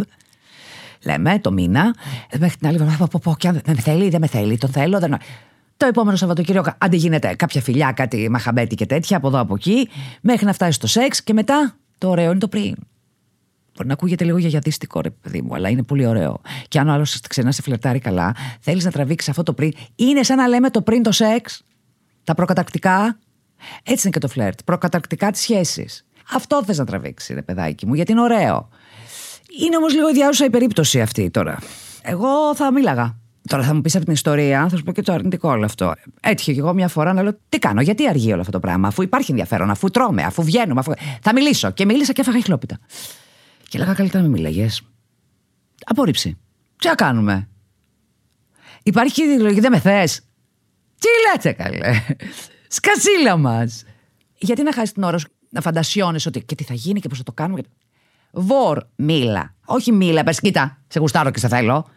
Λέμε 1.05 1.39
το 1.39 1.51
μήνα. 1.51 1.95
Μέχρι 2.39 2.57
την 2.57 2.67
άλλη 2.67 2.75
εβδομάδα, 2.75 3.07
πω, 3.07 3.19
πω, 3.23 3.35
δεν 3.41 3.61
με 3.67 3.81
θέλει, 3.81 4.09
δεν 4.09 4.19
με 4.19 4.27
θέλει, 4.27 4.57
τον 4.57 4.69
θέλω. 4.69 4.99
Δεν... 4.99 5.17
Το 5.81 5.87
επόμενο 5.87 6.17
Σαββατοκύριακο 6.17 6.73
αντί 6.77 6.97
γίνεται 6.97 7.35
κάποια 7.35 7.61
φιλιά, 7.61 7.91
κάτι 7.91 8.29
μαχαμπέτη 8.29 8.75
και 8.75 8.85
τέτοια 8.85 9.17
από 9.17 9.27
εδώ 9.27 9.39
από 9.39 9.55
εκεί, 9.55 9.89
μέχρι 10.21 10.45
να 10.45 10.53
φτάσει 10.53 10.71
στο 10.71 10.87
σεξ 10.87 11.23
και 11.23 11.33
μετά 11.33 11.75
το 11.97 12.09
ωραίο 12.09 12.31
είναι 12.31 12.39
το 12.39 12.47
πριν. 12.47 12.75
Μπορεί 13.75 13.87
να 13.87 13.93
ακούγεται 13.93 14.23
λίγο 14.23 14.37
γιαγιαδίστικο, 14.37 15.01
ρε 15.01 15.09
παιδί 15.09 15.41
μου, 15.41 15.55
αλλά 15.55 15.69
είναι 15.69 15.83
πολύ 15.83 16.05
ωραίο. 16.05 16.41
Και 16.67 16.79
αν 16.79 16.87
ο 16.87 16.91
άλλος 16.91 17.19
ξένα 17.29 17.51
σε 17.51 17.61
φλερτάρει 17.61 17.99
καλά, 17.99 18.35
θέλεις 18.59 18.83
να 18.85 18.91
τραβήξεις 18.91 19.29
αυτό 19.29 19.43
το 19.43 19.53
πριν. 19.53 19.73
Είναι 19.95 20.23
σαν 20.23 20.37
να 20.37 20.47
λέμε 20.47 20.69
το 20.69 20.81
πριν 20.81 21.03
το 21.03 21.11
σεξ, 21.11 21.63
τα 22.23 22.33
προκατακτικά. 22.33 23.19
Έτσι 23.83 24.01
είναι 24.03 24.09
και 24.09 24.19
το 24.19 24.27
φλερτ. 24.27 24.59
Προκατακτικά 24.65 25.31
της 25.31 25.41
σχέσης. 25.41 26.05
Αυτό 26.33 26.63
θες 26.63 26.77
να 26.77 26.85
τραβήξεις, 26.85 27.35
ρε 27.35 27.41
παιδάκι 27.41 27.85
μου, 27.85 27.93
γιατί 27.93 28.11
είναι 28.11 28.21
ωραίο. 28.21 28.69
Είναι 29.65 29.77
όμως 29.77 29.93
λίγο 29.93 30.11
διάουσα 30.11 30.45
η 30.45 30.49
περίπτωση 30.49 31.01
αυτή 31.01 31.29
τώρα. 31.29 31.59
Εγώ 32.01 32.55
θα 32.55 32.71
μίλαγα. 32.71 33.20
Τώρα 33.47 33.63
θα 33.63 33.73
μου 33.73 33.81
πεις 33.81 33.95
από 33.95 34.03
την 34.03 34.13
ιστορία, 34.13 34.69
θα 34.69 34.77
σου 34.77 34.83
πω 34.83 34.91
και 34.91 35.01
το 35.01 35.13
αρνητικό 35.13 35.49
όλο 35.49 35.65
αυτό. 35.65 35.93
Έτυχε 36.21 36.53
και 36.53 36.59
εγώ 36.59 36.73
μια 36.73 36.87
φορά 36.87 37.13
να 37.13 37.23
λέω: 37.23 37.37
Τι 37.49 37.59
κάνω, 37.59 37.81
γιατί 37.81 38.07
αργεί 38.07 38.31
όλο 38.31 38.39
αυτό 38.39 38.51
το 38.51 38.59
πράγμα, 38.59 38.87
αφού 38.87 39.01
υπάρχει 39.01 39.31
ενδιαφέρον, 39.31 39.69
αφού 39.69 39.89
τρώμε, 39.89 40.23
αφού 40.23 40.43
βγαίνουμε. 40.43 40.79
Αφού... 40.79 40.91
Θα 41.21 41.33
μιλήσω. 41.33 41.71
Και 41.71 41.85
μίλησα 41.85 42.13
και 42.13 42.21
έφαγα 42.21 42.41
χλόπιτα. 42.41 42.79
Και 43.67 43.77
έλεγα: 43.77 43.93
Καλύτερα 43.93 44.23
να 44.23 44.29
μην 44.29 44.37
μιλαγέ. 44.37 44.67
Απόρριψη. 45.85 46.37
Τι 46.77 46.87
να 46.87 46.95
κάνουμε; 46.95 47.49
Υπάρχει 48.83 49.13
και 49.13 49.23
η 49.23 49.25
ιδεολογική, 49.25 49.61
δεν 49.61 49.71
με 49.71 49.79
θες; 49.79 50.21
Τι 50.99 51.07
λέτε, 51.31 51.51
καλέ. 51.51 52.01
Σκασίλα 52.67 53.37
μας. 53.37 53.83
Γιατί 54.37 54.63
να 54.63 54.73
χάσεις 54.73 54.91
την 54.91 55.03
ώρα 55.03 55.17
σου 55.17 55.27
να 55.49 55.61
φαντασιώνεις 55.61 56.25
ότι 56.25 56.43
και 56.43 56.55
τι 56.55 56.63
θα 56.63 56.73
γίνει 56.73 56.99
και 56.99 57.07
πώς 57.07 57.17
θα 57.17 57.23
το 57.23 57.31
κάνουμε. 57.31 57.61
Βορ, 58.31 58.83
μίλα. 58.95 59.55
Όχι 59.65 59.91
μίλα, 59.91 60.23
πες, 60.23 60.39
κοίτα, 60.39 60.77
σε 60.87 60.99
γουστάρω 60.99 61.31
και 61.31 61.39
σε 61.39 61.47
θέλω. 61.47 61.89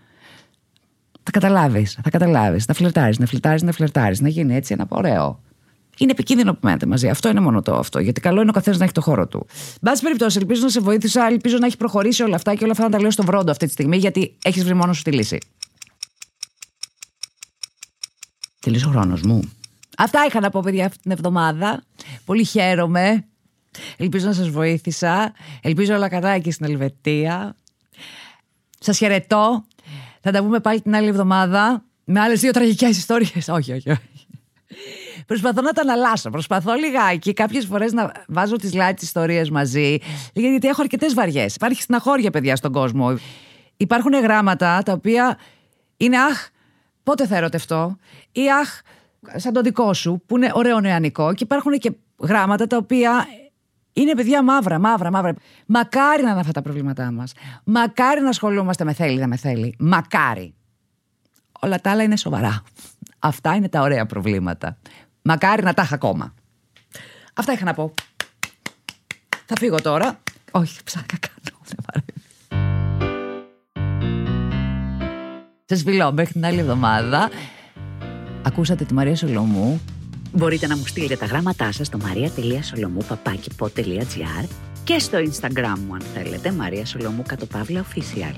Θα 1.24 1.30
καταλάβεις, 1.30 1.98
θα 2.02 2.10
καταλάβεις. 2.10 2.66
Να 2.66 2.74
φλερτάρεις, 2.74 3.18
να 3.18 3.26
φλερτάρεις, 3.26 3.62
να 3.62 3.72
φλερτάρεις. 3.72 4.20
Να 4.20 4.28
γίνει 4.28 4.54
έτσι 4.54 4.72
ένα 4.72 4.86
ωραίο. 4.88 5.42
Είναι 5.98 6.10
επικίνδυνο 6.10 6.52
που 6.52 6.58
μένετε 6.62 6.86
μαζί. 6.86 7.08
Αυτό 7.08 7.28
είναι 7.28 7.40
μόνο 7.40 7.62
το 7.62 7.76
αυτό. 7.76 7.98
Γιατί 7.98 8.20
καλό 8.20 8.40
είναι 8.40 8.50
ο 8.50 8.52
καθένας 8.52 8.78
να 8.78 8.84
έχει 8.84 8.92
το 8.92 9.00
χώρο 9.00 9.26
του. 9.26 9.46
Μπα 9.80 9.92
περιπτώσει, 9.92 10.38
ελπίζω 10.38 10.62
να 10.62 10.68
σε 10.68 10.80
βοήθησα, 10.80 11.26
ελπίζω 11.26 11.58
να 11.58 11.66
έχει 11.66 11.76
προχωρήσει 11.76 12.22
όλα 12.22 12.34
αυτά 12.36 12.54
και 12.54 12.64
όλα 12.64 12.72
αυτά 12.72 12.84
να 12.84 12.90
τα 12.90 13.00
λέω 13.00 13.10
στο 13.10 13.22
βρόντο 13.22 13.50
αυτή 13.50 13.66
τη 13.66 13.72
στιγμή, 13.72 13.96
γιατί 13.96 14.36
έχεις 14.44 14.64
βρει 14.64 14.74
μόνος 14.74 14.96
σου 14.96 15.02
τη 15.02 15.12
λύση. 15.12 15.38
Τελείωσε 18.60 18.86
ο 18.86 18.90
χρόνος 18.90 19.22
μου. 19.22 19.52
Αυτά 19.96 20.24
είχα 20.28 20.40
να 20.40 20.50
πω, 20.50 20.60
παιδιά, 20.60 20.86
αυτή 20.86 20.98
την 20.98 21.10
εβδομάδα. 21.10 21.82
Πολύ 22.24 22.44
χαίρομαι. 22.44 23.24
Ελπίζω 23.96 24.26
να 24.26 24.32
σας 24.32 24.48
βοήθησα. 24.48 25.32
Ελπίζω 25.62 25.94
όλα 25.94 26.08
καλά 26.08 26.30
εκεί 26.30 26.50
στην 26.50 26.66
Ελβετία. 26.66 27.56
Σας 28.78 28.98
χαιρετώ. 28.98 29.64
Θα 30.26 30.30
τα 30.30 30.42
πούμε 30.42 30.60
πάλι 30.60 30.80
την 30.80 30.94
άλλη 30.94 31.08
εβδομάδα 31.08 31.84
με 32.04 32.20
άλλες 32.20 32.40
δύο 32.40 32.50
τραγικές 32.50 32.96
ιστορίες. 32.96 33.48
όχι, 33.48 33.72
όχι, 33.72 33.90
όχι. 33.90 34.26
Προσπαθώ 35.26 35.62
να 35.62 35.72
τα 35.72 35.80
αναλάσω. 35.80 36.30
Προσπαθώ 36.30 36.74
λιγάκι 36.74 37.32
κάποιες 37.32 37.66
φορές 37.66 37.92
να 37.92 38.12
βάζω 38.28 38.56
τις 38.56 38.70
light 38.74 39.02
ιστορίες 39.02 39.50
μαζί. 39.50 39.98
Γιατί 40.32 40.68
έχω 40.68 40.82
αρκετές 40.82 41.14
βαριές. 41.14 41.54
Υπάρχει 41.54 41.82
στεναχώρια, 41.82 42.30
παιδιά, 42.30 42.56
στον 42.56 42.72
κόσμο. 42.72 43.18
Υπάρχουν 43.76 44.12
γράμματα 44.12 44.82
τα 44.84 44.92
οποία 44.92 45.38
είναι 45.96 46.18
αχ, 46.18 46.48
πότε 47.02 47.26
θα 47.26 47.36
ερωτευτώ, 47.36 47.96
ή 48.32 48.52
αχ, 48.52 48.80
σαν 49.36 49.52
το 49.52 49.60
δικό 49.60 49.94
σου, 49.94 50.22
που 50.26 50.36
είναι 50.36 50.50
ωραίο 50.52 50.80
νεανικό, 50.80 51.34
και 51.34 51.44
υπάρχουν 51.44 51.72
και 51.78 51.92
γράμματα 52.18 52.66
τα 52.66 52.76
οποία 52.76 53.26
είναι 53.94 54.14
παιδιά 54.14 54.42
μαύρα, 54.42 54.78
μαύρα, 54.78 55.10
μαύρα. 55.10 55.34
Μακάρι 55.66 56.22
να 56.22 56.30
είναι 56.30 56.40
αυτά 56.40 56.52
τα 56.52 56.62
προβλήματά 56.62 57.10
μας. 57.10 57.32
Μακάρι 57.64 58.20
να 58.20 58.28
ασχολούμαστε 58.28 58.84
με 58.84 58.92
θέλει, 58.92 59.18
δεν 59.18 59.28
με 59.28 59.36
θέλει. 59.36 59.74
Μακάρι. 59.78 60.54
Όλα 61.60 61.80
τα 61.80 61.90
άλλα 61.90 62.02
είναι 62.02 62.16
σοβαρά. 62.16 62.62
Αυτά 63.18 63.54
είναι 63.54 63.68
τα 63.68 63.80
ωραία 63.80 64.06
προβλήματα. 64.06 64.78
Μακάρι 65.22 65.62
να 65.62 65.74
τα 65.74 65.82
είχα 65.82 65.94
ακόμα. 65.94 66.34
Αυτά 67.34 67.52
είχα 67.52 67.64
να 67.64 67.74
πω. 67.74 67.94
Θα 69.46 69.56
φύγω 69.58 69.80
τώρα. 69.80 70.20
Όχι, 70.50 70.82
ψάκα 70.84 71.16
κάνω. 71.20 71.32
Σας 75.66 75.82
φιλώ 75.82 76.12
μέχρι 76.12 76.32
την 76.32 76.44
άλλη 76.44 76.58
εβδομάδα. 76.58 77.30
Ακούσατε 78.42 78.84
τη 78.84 78.94
Μαρία 78.94 79.16
Σολομού. 79.16 79.80
Μπορείτε 80.36 80.66
να 80.66 80.76
μου 80.76 80.86
στείλετε 80.86 81.16
τα 81.16 81.26
γράμματά 81.26 81.72
σας 81.72 81.86
στο 81.86 81.98
maria.solomou.gr 82.02 84.48
και 84.84 84.98
στο 84.98 85.18
Instagram 85.18 85.78
μου 85.86 85.94
αν 85.94 86.00
θέλετε, 86.00 86.52
Μαρία 86.52 86.86
Σολομού 86.86 87.22
κατ' 87.26 87.42
official. 87.54 88.34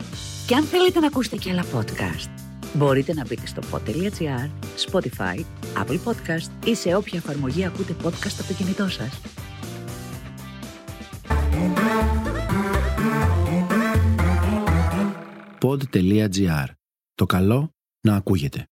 Και 0.46 0.54
αν 0.54 0.64
θέλετε 0.64 1.00
να 1.00 1.06
ακούσετε 1.06 1.36
και 1.36 1.50
άλλα 1.50 1.64
podcast, 1.74 2.28
μπορείτε 2.74 3.14
να 3.14 3.22
μπείτε 3.22 3.46
στο 3.46 3.62
pod.gr, 3.72 4.50
Spotify, 4.90 5.44
Apple 5.82 5.98
Podcast 6.04 6.50
ή 6.64 6.74
σε 6.74 6.94
όποια 6.94 7.18
εφαρμογή 7.18 7.64
ακούτε 7.64 7.96
podcast 8.02 8.36
από 8.38 8.48
το 8.48 8.54
κινητό 8.54 8.88
σας. 8.88 9.20
Pod.gr. 15.60 16.66
Το 17.14 17.26
καλό 17.26 17.74
να 18.00 18.14
ακούγεται. 18.14 18.68